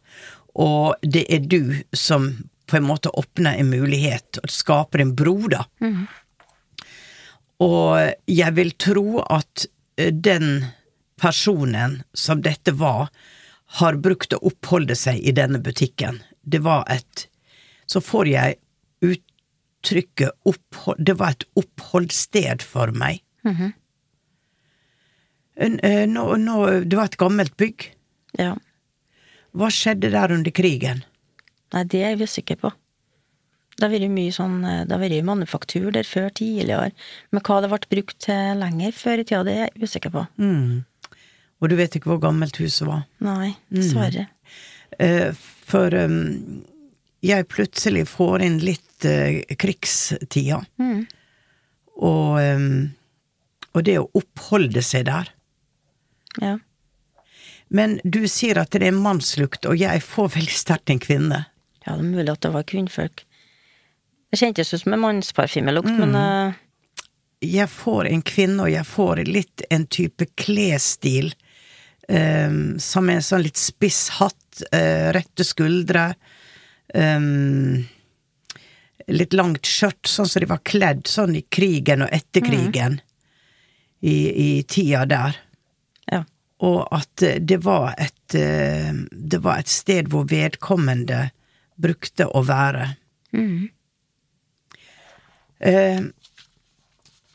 [0.53, 2.29] og det er du som
[2.73, 5.67] på en måte åpne en mulighet og skaper en bro, da.
[7.62, 9.67] Og jeg vil tro at
[10.01, 10.65] eh, den
[11.21, 13.12] personen som dette var,
[13.77, 16.23] har brukt å oppholde seg i denne butikken.
[16.41, 17.27] Det var et
[17.86, 18.55] Så får jeg
[19.03, 23.21] uttrykket opphold Det var et oppholdssted for meg.
[23.43, 23.71] Mm -hmm.
[26.07, 27.95] nå, nå, det var et gammelt bygg.
[28.38, 28.57] Ja.
[29.53, 31.03] Hva skjedde der under krigen?
[31.73, 32.71] Nei, det er jeg usikker på.
[33.73, 36.91] Det har vært mye sånn eh, Det har vært manufaktur der før tidligere,
[37.33, 40.25] men hva det ble brukt til lenger før i tida, det er jeg usikker på.
[40.38, 40.83] Mm.
[41.63, 43.05] Og du vet ikke hvor gammelt huset var?
[43.23, 44.27] Nei, dessverre.
[44.99, 45.31] Eh,
[45.63, 46.63] For um,
[47.23, 50.59] jeg plutselig får inn litt uh, krigstida.
[52.03, 52.67] Og, um,
[53.71, 55.31] og det å oppholde seg der.
[56.43, 56.57] Ja.
[57.73, 61.45] Men du sier at det er mannslukt, og jeg får veldig sterkt en kvinne.
[61.85, 63.25] Ja, det er mulig at det var kvinnfolk.
[64.31, 66.59] Det kjentes ut som en mannsparfymelukt, men uh...
[67.43, 71.33] Jeg får en kvinne, og jeg får litt en type klesstil.
[72.07, 76.13] Um, som en sånn litt spiss hatt, uh, rette skuldre.
[76.95, 77.83] Um,
[79.07, 82.99] litt langt skjørt, sånn som de var kledd sånn i krigen og etter krigen.
[84.03, 85.37] I, I tida der.
[86.11, 86.23] ja.
[86.63, 91.29] Og at det var et eh, Det var et sted hvor vedkommende
[91.75, 92.89] brukte å være.
[95.59, 96.01] Eh,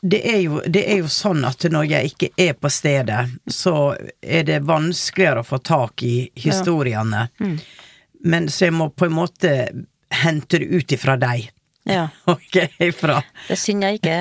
[0.01, 3.95] det er, jo, det er jo sånn at når jeg ikke er på stedet, så
[4.21, 7.25] er det vanskeligere å få tak i historiene.
[8.23, 9.51] Men så jeg må på en måte
[10.23, 11.49] hente det ut ifra deg.
[11.83, 12.07] ja.
[12.31, 14.15] Ok, ifra Det er synd jeg ikke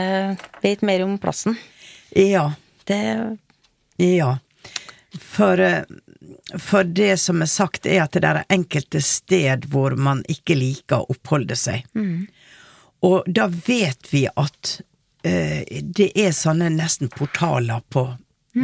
[0.62, 1.56] vet mer om plassen.
[2.10, 2.52] Ja.
[2.88, 2.98] Det
[4.02, 4.38] Ja.
[5.18, 5.82] For, eh,
[6.56, 11.02] for det som er sagt, er at det er enkelte sted hvor man ikke liker
[11.02, 11.84] å oppholde seg.
[13.04, 14.80] Og da vet vi at
[15.24, 18.08] eh, det er sånne nesten portaler på.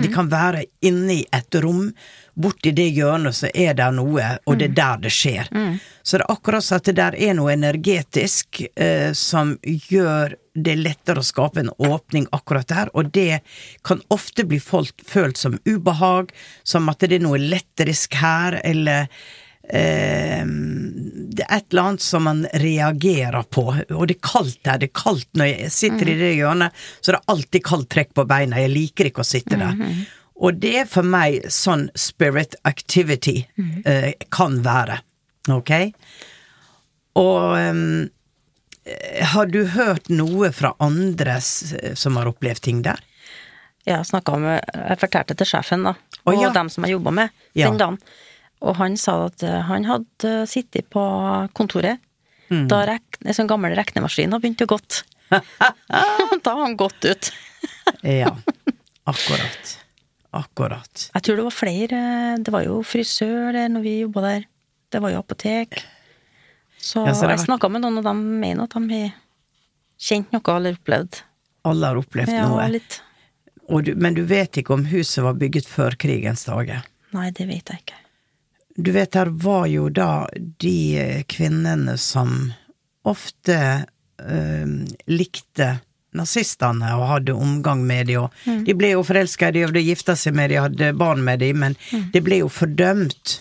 [0.03, 1.93] De kan være inne i et rom,
[2.35, 5.51] borti det hjørnet så er det noe, og det er der det skjer.
[6.03, 10.75] Så det er akkurat som at det der er noe energetisk eh, som gjør det
[10.75, 13.41] er lettere å skape en åpning akkurat der, og det
[13.87, 16.31] kan ofte bli folk, følt som ubehag,
[16.63, 19.09] som at det er noe letterisk her, eller
[19.67, 24.83] eh, det er et eller annet som man reagerer på, og det er kaldt her,
[24.83, 28.15] det er kaldt når jeg sitter i det hjørnet, så det er alltid kaldt trekk
[28.15, 29.81] på beina, jeg liker ikke å sitte der.
[30.45, 33.41] Og det er for meg sånn spirit activity
[33.87, 35.01] eh, kan være,
[35.55, 35.73] ok?
[37.23, 38.09] Og ehm,
[39.35, 43.01] har du hørt noe fra andre som har opplevd ting der?
[43.85, 45.93] Jeg snakka med Jeg fortalte til sjefen, da,
[46.25, 46.53] og og ja.
[46.57, 47.69] dem som jeg jobba med Ja.
[47.69, 47.99] den dagen.
[48.65, 51.03] Og han sa at eh, han hadde eh, sittet på
[51.53, 52.01] kontoret
[52.69, 55.01] da rek en sånn gammel regnemaskin hadde begynt å gått.
[55.33, 57.31] da har han gått ut.
[58.05, 58.31] Ja.
[59.11, 59.73] Akkurat.
[60.31, 61.07] Akkurat.
[61.15, 62.03] Jeg tror det var flere.
[62.45, 64.47] Det var jo frisør der når vi jobba der.
[64.93, 65.81] Det var jo apotek.
[66.85, 69.13] Så, Ja, så jeg vært- snakka med noen, og de mener at de har
[70.05, 71.23] kjent noe eller opplevd.
[71.65, 72.67] Alle har opplevd Ja, noe.
[72.75, 73.01] litt.
[73.85, 76.83] Du, men du vet ikke om huset var bygget før krigens dager.
[77.17, 78.01] Nei, det vet jeg ikke.
[78.77, 80.27] Du vet, der var jo da
[80.61, 82.53] de kvinnene som
[83.07, 83.87] ofte
[84.21, 85.81] øh, likte
[86.15, 88.23] nazistene og hadde omgang med dem.
[88.29, 91.25] og de ble jo forelska i de, hadde de gifta seg med de, hadde barn
[91.25, 91.77] med dem, men
[92.13, 93.41] det ble jo fordømt,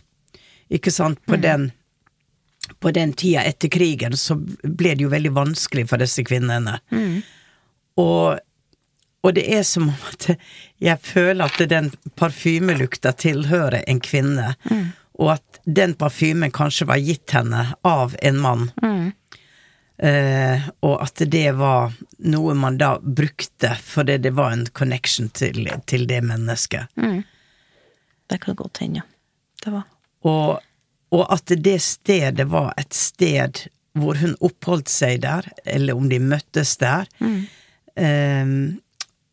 [0.74, 1.72] ikke sant, på den
[2.80, 6.78] på den tida etter krigen så ble det jo veldig vanskelig for disse kvinnene.
[8.00, 8.40] Og,
[9.24, 10.30] og det er som om at
[10.84, 14.54] jeg føler at den parfymelukta tilhører en kvinne,
[15.20, 18.72] og at den parfymen kanskje var gitt henne av en mann.
[20.04, 21.94] Eh, og at det var
[22.26, 26.90] noe man da brukte fordi det var en connection til, til det mennesket.
[28.28, 29.10] Det kan godt hende, ja.
[29.64, 29.84] Det var
[30.28, 30.60] Og,
[31.14, 36.18] og at det stedet var et sted hvor hun oppholdt seg der, eller om de
[36.22, 37.06] møttes der.
[37.94, 38.54] Eh,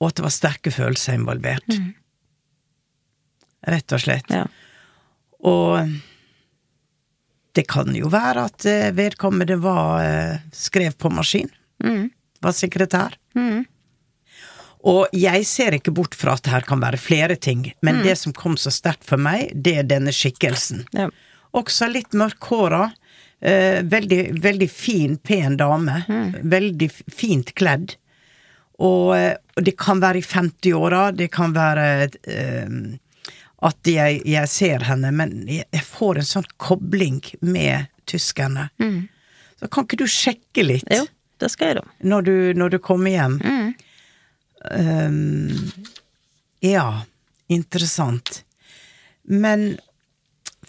[0.00, 1.78] og at det var sterke følelser involvert.
[3.70, 4.28] Rett og slett.
[4.32, 4.44] Ja.
[5.48, 5.96] Og
[7.56, 11.48] det kan jo være at eh, vedkommende var eh, skrev på maskin.
[12.40, 13.16] Var sekretær.
[14.80, 18.14] Og jeg ser ikke bort fra at det her kan være flere ting, men det
[18.16, 20.86] som kom så sterkt for meg, det er denne skikkelsen.
[20.96, 21.10] Ja.
[21.56, 22.90] Også litt mørkhåra.
[23.40, 26.02] Eh, veldig, veldig fin, pen dame.
[26.42, 27.96] Veldig fint kledd.
[28.80, 32.74] Og, eh, og det kan være i 50-åra, det kan være eh,
[33.60, 38.70] at jeg, jeg ser henne, men jeg, jeg får en sånn kobling med tyskerne.
[39.60, 41.04] Så kan ikke du sjekke litt Jo,
[41.40, 41.84] det skal jeg da.
[42.08, 43.36] når, du, når du kommer hjem?
[44.70, 45.72] Um,
[46.64, 46.86] ja,
[47.52, 48.42] interessant.
[49.28, 49.74] Men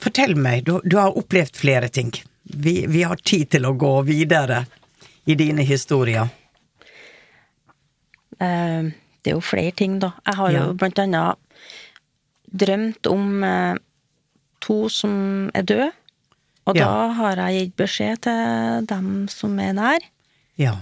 [0.01, 2.11] fortell meg, du, du har opplevd flere ting.
[2.43, 4.63] Vi, vi har tid til å gå videre
[5.29, 6.29] i dine historier.
[8.41, 8.89] Uh,
[9.21, 10.13] det er jo flere ting, da.
[10.25, 10.65] Jeg har Ja.
[10.65, 11.37] jo blant annet
[12.51, 13.75] drømt om uh,
[14.61, 15.91] to som er døde.
[16.65, 16.85] Og Ja.
[16.85, 19.99] da har jeg gitt beskjed til dem som er nær.
[20.57, 20.75] Ja.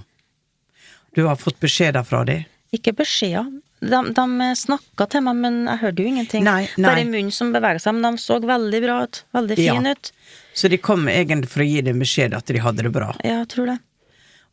[1.16, 2.46] Du har fått beskjeder fra dem?
[2.76, 3.48] Ikke beskjeder.
[3.80, 6.44] De, de snakka til meg, men jeg hørte jo ingenting.
[6.44, 6.89] Nei, nei.
[6.89, 9.22] Bare munnen som beveget seg, men de så veldig bra ut.
[9.38, 9.76] Veldig Ja.
[9.92, 10.12] ut.
[10.54, 13.13] Så de kom egentlig for å gi deg beskjed at de hadde det bra.
[13.24, 13.78] Ja, jeg tror det.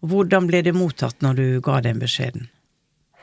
[0.07, 2.49] Hvordan ble det mottatt når du ga den beskjeden?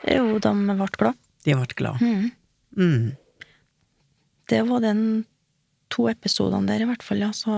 [0.04, 1.14] Jo, de ble glad.
[1.44, 2.00] De ble glad.
[2.02, 2.30] Mm.
[2.76, 3.16] Mm.
[4.48, 5.24] Det var den
[5.88, 7.30] to episodene der, i hvert fall, ja.
[7.32, 7.54] Så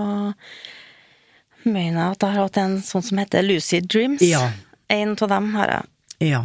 [1.67, 4.21] mener jeg at jeg har hatt en sånn som heter Lucid Dreams.
[4.23, 4.51] Ja.
[4.93, 6.29] En av dem har jeg.
[6.31, 6.43] Ja.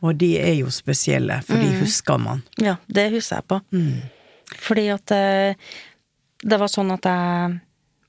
[0.00, 2.40] Og de er jo spesielle, for de husker man.
[2.62, 3.58] Ja, det husker jeg på.
[3.76, 3.98] Mm.
[4.56, 5.54] Fordi at eh,
[6.42, 7.58] det var sånn at jeg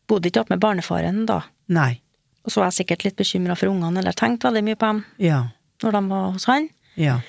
[0.08, 1.42] bodde ikke opp med barnefaren da.
[1.72, 1.98] Nei.
[2.46, 5.04] Og så var jeg sikkert litt bekymra for ungene, eller tenkte veldig mye på dem
[5.22, 5.42] Ja.
[5.84, 6.70] når de var hos han.
[6.98, 7.20] Ja.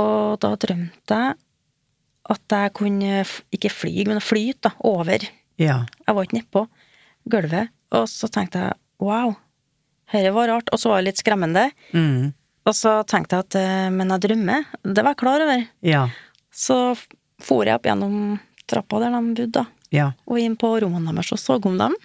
[0.00, 1.36] Og da drømte jeg
[2.30, 5.24] at jeg kunne ikke fly, men flyte da, over.
[5.60, 5.84] Ja.
[6.06, 6.64] Jeg var ikke nedpå
[7.30, 7.70] gulvet.
[7.96, 9.32] Og så tenkte jeg wow,
[10.12, 10.68] dette var rart.
[10.72, 11.68] Og så var det litt skremmende.
[11.92, 12.30] Mm.
[12.70, 14.68] Og så tenkte jeg at eh, men jeg drømmer.
[14.84, 15.66] Det var jeg klar over.
[15.82, 16.04] Ja.
[16.54, 16.76] Så
[17.42, 18.38] for jeg opp gjennom
[18.70, 19.66] trappa der de bodde, da.
[19.90, 20.12] Ja.
[20.30, 21.96] Og inn på rommene deres og så om dem.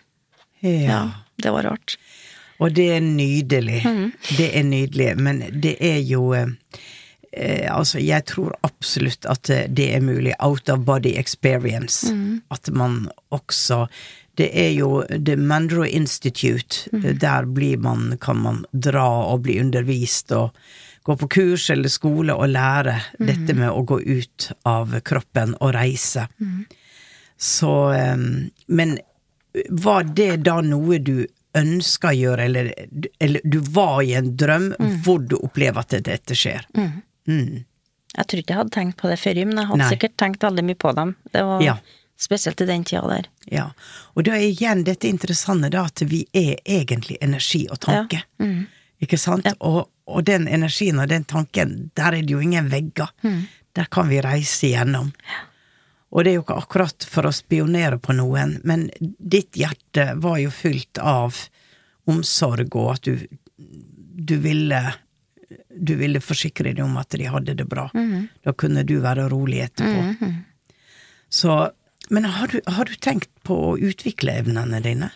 [0.65, 1.03] Ja.
[1.37, 1.97] Det var rart.
[2.63, 3.81] Og det er nydelig.
[4.37, 6.47] Det er nydelig, men det er jo eh,
[7.31, 10.33] eh, Altså, jeg tror absolutt at eh, det er mulig.
[10.39, 12.07] Out of body experience.
[12.49, 13.85] At man også
[14.35, 16.89] Det er jo The Mandro Institute.
[16.91, 17.05] Mm.
[17.19, 20.55] Der blir man, kan man dra og bli undervist og
[21.05, 25.75] gå på kurs eller skole og lære dette med å gå ut av kroppen og
[25.75, 26.27] reise.
[27.37, 28.17] Så eh,
[28.67, 28.97] Men
[29.69, 32.71] var det da noe du ønska å gjøre, eller,
[33.23, 34.73] eller du var i en drøm
[35.05, 36.65] hvor du opplever at dette skjer?
[36.75, 37.63] Mm.
[38.15, 39.91] Jeg tror ikke jeg hadde tenkt på det før, men jeg hadde Nei.
[39.93, 41.15] sikkert tenkt veldig mye på dem.
[41.31, 41.77] Det var Ja.
[42.19, 43.27] Spesielt i den tida der.
[43.51, 43.65] Ja.
[44.15, 48.23] Og da er igjen dette interessante da at vi er egentlig energi og tanke.
[49.03, 49.47] Ikke sant?
[49.59, 53.11] Og, og den energien og den tanken, der er det jo ingen vegger.
[53.75, 55.11] Der kan vi reise igjennom.
[56.15, 58.87] Og det er jo ikke akkurat for å spionere på noen, men
[59.19, 61.35] ditt hjerte var jo fylt av
[62.07, 63.25] omsorg, og at du,
[63.57, 64.79] du ville
[65.75, 67.89] du ville forsikre deg om at de hadde det bra.
[68.43, 70.29] Da kunne du være rolig etterpå.
[71.29, 71.57] Så,
[72.09, 75.09] men har du, har du tenkt på å utvikle evnene dine?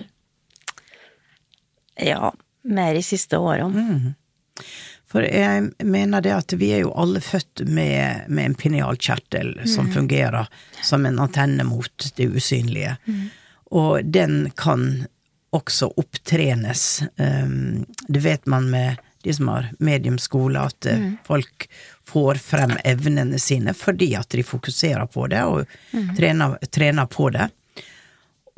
[2.00, 2.32] Ja,
[2.64, 4.16] mer i siste årene.
[5.10, 9.90] For jeg mener det at vi er jo alle født med, med en pinealkjertel som
[9.92, 10.50] fungerer
[10.86, 12.96] som en antenne mot det usynlige.
[13.74, 15.08] Og den kan
[15.56, 17.02] også opptrenes.
[17.18, 21.66] Um, det vet man med de som har mediumskole, at eh, folk
[22.10, 25.70] får frem evnene sine fordi at de fokuserer på det og
[26.18, 27.50] trener, trener på det.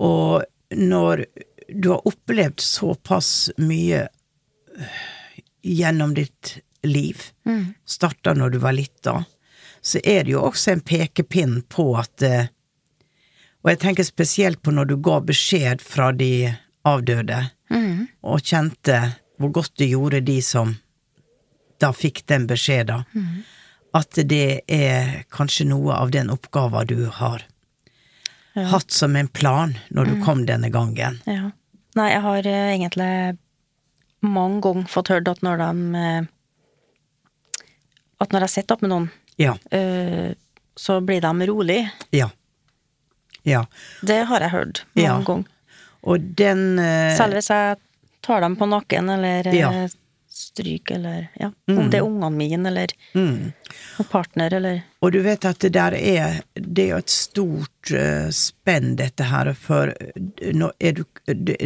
[0.01, 0.43] Og
[0.75, 1.25] når
[1.67, 5.01] du har opplevd såpass mye øh,
[5.61, 7.21] gjennom ditt liv,
[7.85, 9.23] starta når du var lita,
[9.81, 12.49] så er det jo også en pekepinn på at eh,
[13.61, 16.49] Og jeg tenker spesielt på når du ga beskjed fra de
[16.81, 17.43] avdøde,
[18.25, 18.95] og kjente
[19.37, 20.75] hvor godt det gjorde de som
[21.81, 23.03] da fikk den beskjeden,
[23.97, 27.43] at det er kanskje noe av den oppgaven du har
[28.55, 31.19] hatt som en plan når du kom denne gangen.
[31.25, 31.51] Ja.
[31.95, 33.37] Nei, jeg har eh, egentlig
[34.23, 36.29] mange ganger fått hørt at når de eh,
[38.21, 39.07] At når jeg sitter opp med noen,
[39.41, 39.55] Ja.
[39.73, 40.33] eh,
[40.77, 41.79] så blir de rolig.
[42.13, 42.29] Ja.
[43.43, 43.63] Ja.
[44.05, 45.15] Det har jeg hørt mange Ja.
[45.25, 45.45] ganger.
[46.03, 46.77] Og den
[47.17, 47.77] Selv hvis jeg
[48.21, 49.87] tar dem på nakken, eller Ja.
[50.41, 53.51] Stryk, eller ja, om det er ungene mine, eller mm.
[54.11, 58.27] partner, eller Og du vet at det der er Det er jo et stort uh,
[58.33, 61.05] spenn, dette her, for eh, nå er du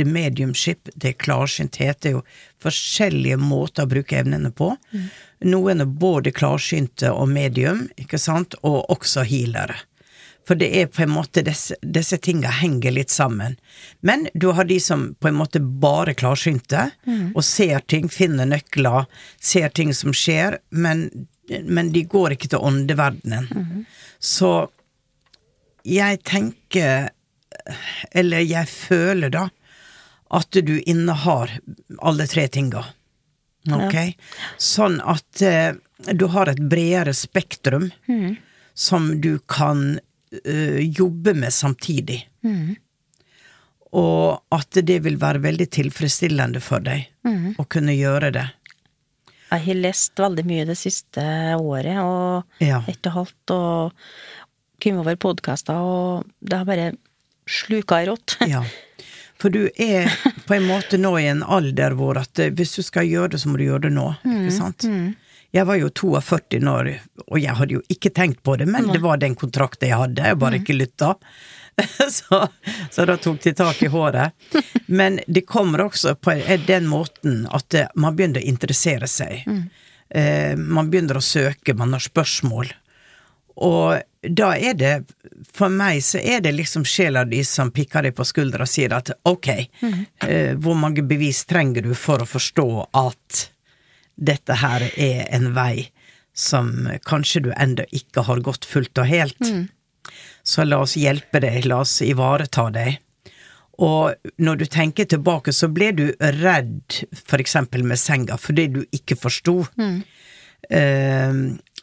[0.06, 2.26] Mediumship, det er klarsynthet, det er jo
[2.64, 4.74] forskjellige måter å bruke evnene på.
[5.46, 9.78] Noen er både klarsynte og medium, ikke sant, og også healere.
[10.46, 13.56] For det er på en måte disse, disse tinga henger litt sammen.
[14.06, 16.92] Men du har de som på en måte bare klarsynte,
[17.34, 19.10] og ser ting, finner nøkler,
[19.42, 21.08] ser ting som skjer, men,
[21.66, 23.86] men de går ikke til åndeverdenen.
[24.22, 24.70] Så
[25.86, 27.10] jeg tenker,
[28.14, 29.48] eller jeg føler da,
[30.34, 31.58] at du innehar
[32.02, 32.86] alle tre tinga.
[33.74, 33.96] Ok?
[34.62, 35.74] Sånn at eh,
[36.14, 37.90] du har et bredere spektrum
[38.74, 40.00] som du kan
[40.44, 42.20] eh, jobbe med samtidig.
[43.96, 47.06] Og at det vil være veldig tilfredsstillende for deg
[47.62, 48.46] å kunne gjøre det.
[49.52, 51.22] Jeg har lest veldig mye det siste
[51.56, 52.82] året, og Ja.
[52.90, 53.94] ett og halvt, og
[54.84, 56.90] kommet over podkaster, og det har bare
[57.48, 58.38] sluka i rått.
[58.52, 58.64] Ja.
[59.38, 60.08] For du er
[60.48, 63.40] på en måte nå i en alder hvor at eh, hvis du skal gjøre det,
[63.44, 64.06] så må du gjøre det nå.
[64.24, 64.86] Ikke sant?
[65.56, 66.90] Jeg var jo 42 når,
[67.30, 70.26] og jeg hadde jo ikke tenkt på det, men det var den kontrakten jeg hadde,
[70.28, 71.14] jeg bare ikke lytta.
[72.18, 72.48] så,
[72.92, 74.36] så da tok de tak i håret.
[74.86, 76.36] Men det kommer også på
[76.68, 79.46] den måten at eh, man begynner å interessere seg.
[80.10, 82.74] Eh, man begynner å søke, man har spørsmål.
[83.56, 84.94] Og da er det,
[85.56, 88.96] for meg så er det liksom sjela di som pikker deg på skuldra og sier
[88.98, 89.50] at ok,
[90.28, 93.46] eh, hvor mange bevis trenger du for å forstå at
[94.18, 95.90] dette her er en vei
[96.36, 96.72] som
[97.08, 99.40] kanskje du ennå ikke har gått fullt og helt.
[100.46, 103.00] Så la oss hjelpe deg, la oss ivareta deg.
[103.80, 107.00] Og når du tenker tilbake, så ble du redd
[107.36, 109.66] eksempel med senga fordi du ikke forsto.
[110.70, 111.34] Eh,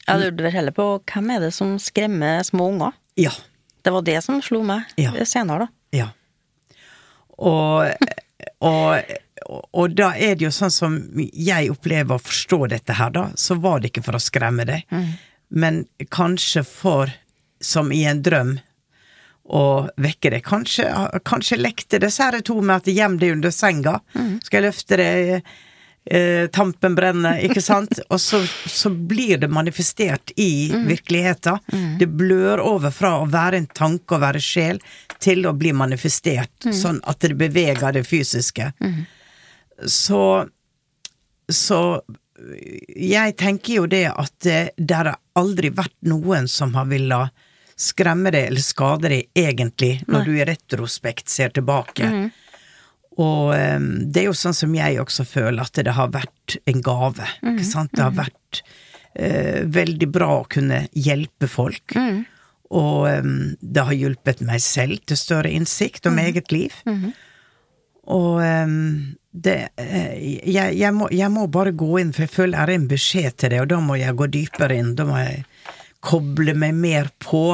[0.09, 2.93] Jeg lurte vel heller på hvem er det som skremmer små unger?
[3.17, 3.33] ja.
[3.83, 5.11] Det var det som slo meg Ja.
[5.27, 5.69] senere, da.
[5.99, 6.05] Ja.
[7.39, 7.91] Og,
[8.63, 9.03] og,
[9.51, 13.55] og da er det jo sånn som jeg opplever å forstå dette her, da, så
[13.61, 14.85] var det ikke for å skremme deg,
[15.49, 17.11] men kanskje for,
[17.61, 18.59] som i en drøm,
[19.53, 20.45] å vekke deg.
[20.47, 20.87] Kanskje,
[21.27, 23.99] kanskje lekte disse her to med at gjem deg under senga,
[24.47, 25.33] skal jeg løfte deg
[26.05, 27.99] eh, tampen brenner, ikke sant?
[28.13, 28.41] Og så,
[28.71, 31.59] så blir det manifestert i virkeligheten.
[31.99, 34.79] Det blør over fra å være en tanke og være sjel
[35.23, 38.73] til å bli manifestert, sånn at det beveger det fysiske.
[39.87, 40.49] Så
[41.51, 41.79] Så
[42.97, 47.31] jeg tenker jo det at det, det har aldri vært noen som har villet
[47.79, 52.09] skremme deg eller skade deg egentlig, når du i retrospekt ser tilbake.
[53.21, 56.83] Og um, det er jo sånn som jeg også føler at det har vært en
[56.85, 57.29] gave.
[57.45, 57.93] Ikke sant?
[57.95, 58.63] Det har vært
[59.19, 61.97] uh, veldig bra å kunne hjelpe folk.
[62.73, 66.79] Og um, det har hjulpet meg selv til større innsikt om eget liv.
[68.13, 72.59] Og em, det eh, jeg, jeg, må, jeg må bare gå inn, for jeg føler
[72.59, 74.95] det er en beskjed til det, og da må jeg gå dypere inn.
[74.99, 75.45] Da må jeg
[76.05, 77.47] koble meg mer på.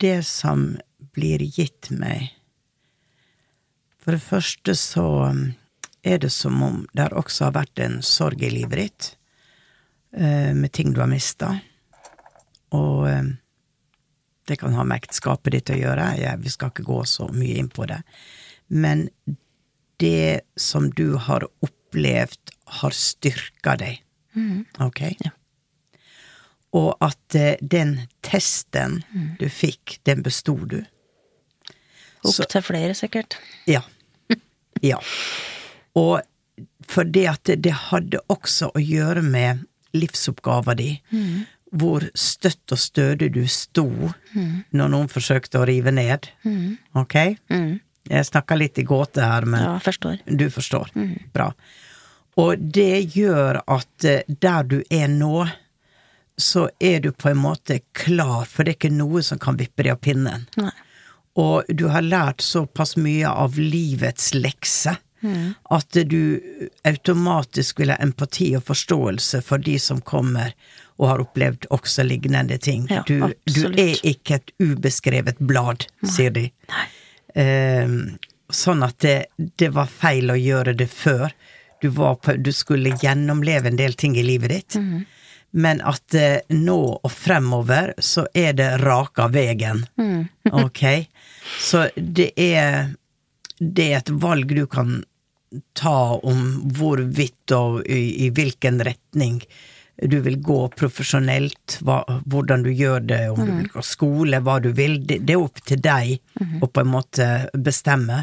[0.00, 0.78] det som
[1.12, 2.39] blir gitt meg
[4.00, 5.42] For det første så um,
[6.02, 9.08] er det som om det også har vært en sorg i livet ditt,
[10.16, 11.52] eh, med ting du har mista.
[12.76, 13.32] Og eh,
[14.48, 17.58] det kan ha med ekteskapet ditt å gjøre, ja, vi skal ikke gå så mye
[17.60, 18.00] inn på det.
[18.72, 19.10] Men
[20.00, 24.00] det som du har opplevd, har styrka deg.
[24.80, 25.02] Ok?
[25.20, 25.32] Ja.
[26.78, 29.00] Og at eh, den testen
[29.40, 30.78] du fikk, den besto du.
[32.24, 33.36] Opp til flere, sikkert.
[33.70, 33.80] Ja.
[34.84, 34.98] Ja.
[35.98, 36.20] Og
[36.90, 39.64] for det at det, hadde også å gjøre med
[39.96, 40.90] livsoppgava di.
[41.70, 43.86] Hvor støtt og stødig du sto
[44.34, 46.28] når noen forsøkte å rive ned.
[46.98, 47.16] Ok?
[48.10, 50.18] Jeg snakker litt i gåte her, men Ja, forstår.
[50.26, 50.90] du forstår.
[51.32, 51.50] Bra.
[52.40, 55.44] Og det gjør at eh, der du er nå,
[56.40, 59.84] så er du på en måte klar, for det er ikke noe som kan vippe
[59.84, 60.46] deg av pinnen.
[60.56, 60.72] Nei.
[61.40, 64.98] Og du har lært såpass mye av livets lekse
[65.70, 66.40] at du
[66.88, 70.54] automatisk vil ha empati og forståelse for de som kommer
[71.00, 72.86] og har opplevd også lignende ting.
[72.90, 76.46] Ja, du, du er ikke et ubeskrevet blad, sier de.
[77.34, 77.94] Eh,
[78.52, 79.16] sånn at det,
[79.60, 81.30] det var feil å gjøre det før.
[81.80, 84.80] Du, var på, du skulle gjennomleve en del ting i livet ditt.
[85.50, 89.84] Men at eh, nå og fremover så er det raka vegen.
[90.64, 90.84] ok?
[91.60, 92.96] Så det er
[93.60, 95.02] Det er et valg du kan
[95.76, 99.42] ta om hvorvidt og i, i hvilken retning
[100.00, 104.56] du vil gå profesjonelt, hva, hvordan du gjør det, om du vil gå skole, hva
[104.64, 104.96] du vil.
[105.04, 106.14] Det, det er opp til deg
[106.62, 108.22] å på en måte bestemme.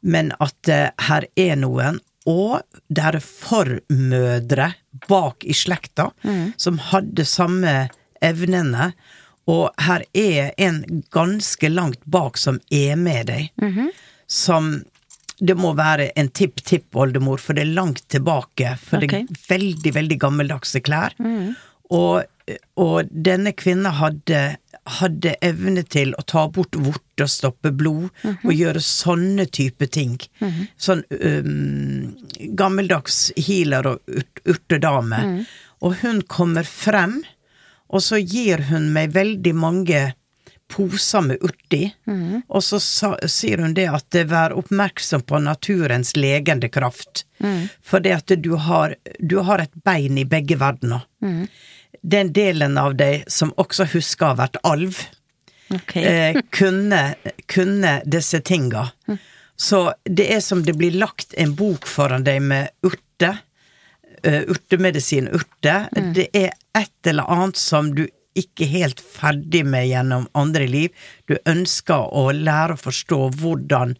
[0.00, 4.70] Men at eh, her er noen, og det er formødre
[5.08, 6.10] bak i slekta
[6.56, 7.74] som hadde samme
[8.24, 8.92] evnene,
[9.50, 10.82] og her er en
[11.12, 13.50] ganske langt bak som er med deg,
[14.26, 14.84] som
[15.44, 20.18] det må være en tipp-tipp-oldemor, for det er langt tilbake, for det er veldig, veldig
[20.22, 21.12] gammeldagse klær.
[21.90, 22.22] Og,
[22.76, 24.40] og denne kvinna hadde,
[24.98, 28.10] hadde evne til å ta bort vort og stoppe blod,
[28.42, 30.18] og gjøre sånne type ting.
[30.76, 32.10] Sånn um,
[32.58, 35.22] gammeldags healer og urt, urtedame.
[35.84, 37.22] Og hun kommer frem,
[37.88, 40.04] og så gir hun meg veldig mange
[40.68, 41.82] poser med urti,
[42.48, 47.26] og så sa, sier hun det at vær oppmerksom på naturens legende kraft,
[47.82, 51.04] for det at du har, du har et bein i begge verdener.
[52.02, 54.98] Den delen av deg som også husker å ha vært alv,
[55.72, 56.04] okay.
[56.04, 57.14] eh, kunne,
[57.46, 58.88] kunne disse tinga.
[59.56, 63.36] Så det er som det blir lagt en bok foran deg med urte,
[64.22, 65.76] eh, urtemedisin, urte.
[66.14, 68.06] Det er et eller annet som du
[68.38, 70.90] ikke helt ferdig med gjennom andre liv.
[71.28, 73.96] Du ønsker å lære å forstå hvordan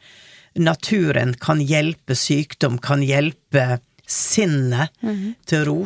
[0.55, 4.91] naturen kan hjelpe sykdom, kan hjelpe sinnet
[5.47, 5.79] til ro.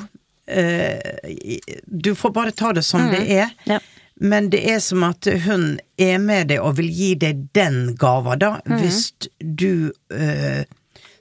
[0.48, 3.50] Eh, Du får bare ta det som det er.
[3.68, 3.78] Ja.
[4.20, 8.34] Men det er som at hun er med deg og vil gi deg den gava,
[8.36, 10.64] da, hvis du eh,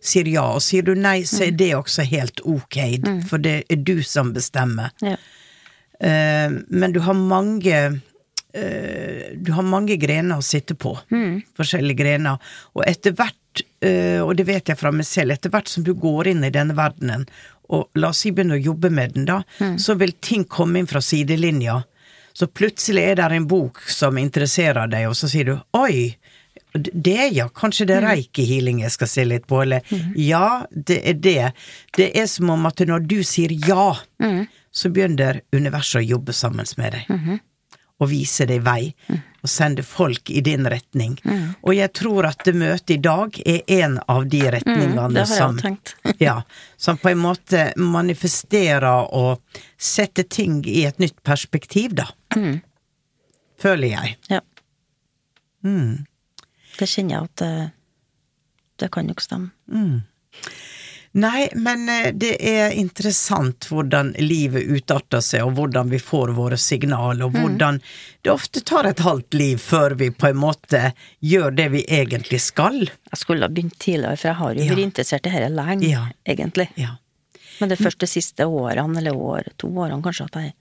[0.01, 0.47] sier ja.
[0.55, 2.79] Og sier du nei, så er det også helt ok,
[3.29, 4.89] for det er du som bestemmer.
[5.05, 5.15] Ja.
[5.99, 7.77] Eh, men du har mange
[8.53, 10.93] eh, Du har mange grener å sitte på.
[11.57, 12.37] Forskjellige grener.
[12.77, 15.93] Og etter hvert, eh, og det vet jeg fra meg selv, etter hvert som du
[15.97, 17.27] går inn i denne verdenen,
[17.67, 19.41] og la oss si begynne å jobbe med den, da,
[19.75, 21.81] så vil ting komme inn fra sidelinja.
[22.37, 26.15] Så plutselig er det en bok som interesserer deg, og så sier du 'oi'.
[26.73, 27.47] Det, ja.
[27.49, 29.81] Kanskje det er reiki-healing jeg skal se litt på, eller
[30.15, 31.51] ja, det er det.
[31.97, 33.95] Det er som om at når du sier ja,
[34.77, 37.37] så begynner universet å jobbe sammen med deg.
[37.97, 38.91] Og vise deg vei,
[39.41, 41.15] og sende folk i din retning.
[41.65, 45.31] Og jeg tror at det møtet i dag er en av de retningene det har
[45.33, 45.95] jeg som tenkt.
[46.27, 46.35] ja,
[46.77, 49.41] som på en måte manifesterer og
[49.81, 52.11] setter ting i et nytt perspektiv, da.
[53.57, 54.13] Føler jeg.
[54.29, 54.43] Ja.
[56.77, 57.53] Det kjenner jeg at det,
[58.77, 59.49] det kan nok stemme.
[61.17, 66.59] Nei, men eh, det er interessant hvordan livet utarter seg, og hvordan vi får våre
[66.61, 67.79] signaler, og hvordan
[68.21, 70.91] det ofte tar et halvt liv før vi på en måte
[71.25, 72.83] gjør det vi egentlig skal.
[72.85, 74.71] Jeg skulle ha begynt tidligere, for jeg har jo Ja.
[74.75, 76.05] vært interessert i dette lenge, Ja.
[76.27, 76.69] egentlig.
[76.77, 76.97] Ja.
[77.59, 80.53] Men det først de siste årene, eller år, to årene kanskje, at jeg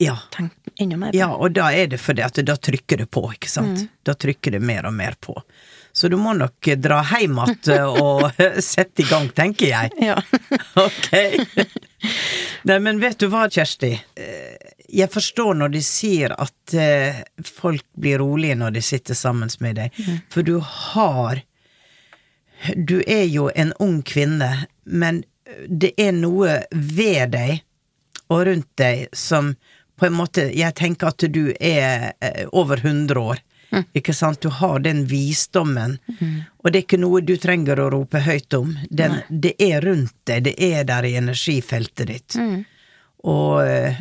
[0.00, 0.16] Ja.
[0.30, 3.26] tenkt enda mer på Ja, og da er det fordi at da trykker det på,
[3.32, 3.88] ikke sant?
[4.04, 5.34] Da trykker det mer og mer på.
[5.94, 9.92] Så du må nok dra hjem igjen og sette i gang, tenker jeg.
[10.02, 10.16] Ja.
[10.84, 11.10] Ok.
[12.66, 13.92] Nei, men vet du hva, Kjersti?
[14.18, 19.50] Eh, Jeg forstår når de sier at eh, folk blir rolige når de sitter sammen
[19.62, 21.40] med deg, for du har
[22.76, 25.22] Du er jo en ung kvinne, men
[25.68, 27.62] det er noe ved deg
[28.32, 29.52] og rundt deg som
[30.00, 33.38] på en måte Jeg tenker at du er eh, over 100 år.
[33.96, 34.40] Ikke sant?
[34.44, 35.98] Du har den visdommen,
[36.62, 38.74] og det er ikke noe du trenger å rope høyt om.
[38.90, 42.36] Den, det er rundt deg, det er der i energifeltet ditt.
[43.24, 44.00] Og eh,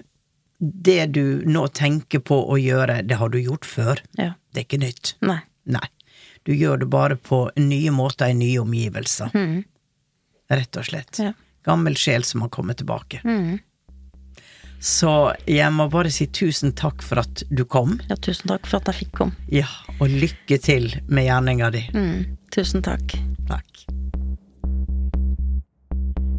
[0.59, 4.01] det du nå tenker på å gjøre, det har du gjort før.
[4.19, 4.33] Ja.
[4.53, 5.15] Det er ikke nytt.
[5.25, 5.39] Nei.
[5.65, 5.87] Nei.
[6.43, 9.31] Du gjør det bare på nye måter i nye omgivelser.
[10.53, 11.19] Rett og slett.
[11.23, 11.31] Ja.
[11.63, 13.21] Gammel sjel som har kommet tilbake.
[14.83, 15.09] Så
[15.47, 17.95] jeg må bare si tusen takk for at du kom.
[18.09, 19.45] Ja, tusen takk for at jeg fikk komme.
[19.47, 21.85] Ja, og lykke til med gjerninga di.
[21.95, 23.15] Mm, tusen takk.
[23.47, 23.85] Takk.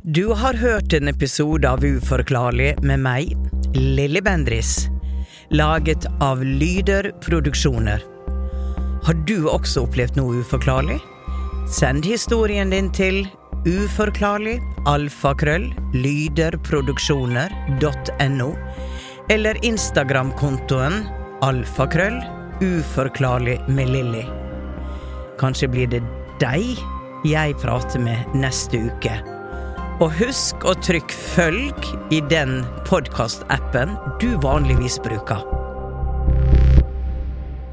[0.04, 3.32] Du har hørt en episode av Uforklarlig med meg,
[3.72, 4.90] Lilly Bendris,
[5.48, 8.04] laget av Lyder Produksjoner.
[9.08, 11.00] Har du også opplevd noe uforklarlig?
[11.72, 13.24] Send historien din til
[13.64, 18.48] uforklarlig alfakrøll lyderproduksjoner.no
[19.32, 21.06] eller Instagram-kontoen
[21.44, 22.20] alfakrøll
[22.64, 24.24] uforklarlig med Lilly.
[25.40, 26.02] Kanskje blir det
[26.42, 26.78] deg
[27.24, 29.14] jeg prater med neste uke.
[30.02, 31.74] Og husk å trykke følg
[32.12, 35.44] i den podkastappen du vanligvis bruker.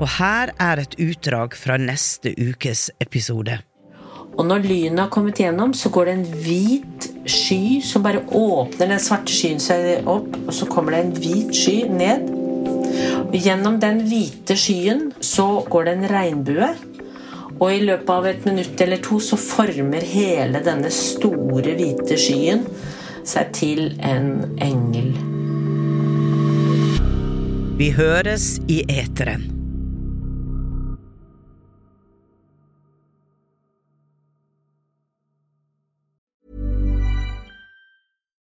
[0.01, 3.59] Og her er et utdrag fra neste ukes episode.
[4.37, 8.93] Og når lynet har kommet gjennom, så går det en hvit sky som bare åpner
[8.93, 12.31] den svarte skyen seg opp, og så kommer det en hvit sky ned.
[13.27, 16.71] Og gjennom den hvite skyen så går det en regnbue.
[17.61, 22.65] Og i løpet av et minutt eller to så former hele denne store, hvite skyen
[23.27, 25.13] seg til en engel.
[27.77, 29.60] Vi høres i eteren.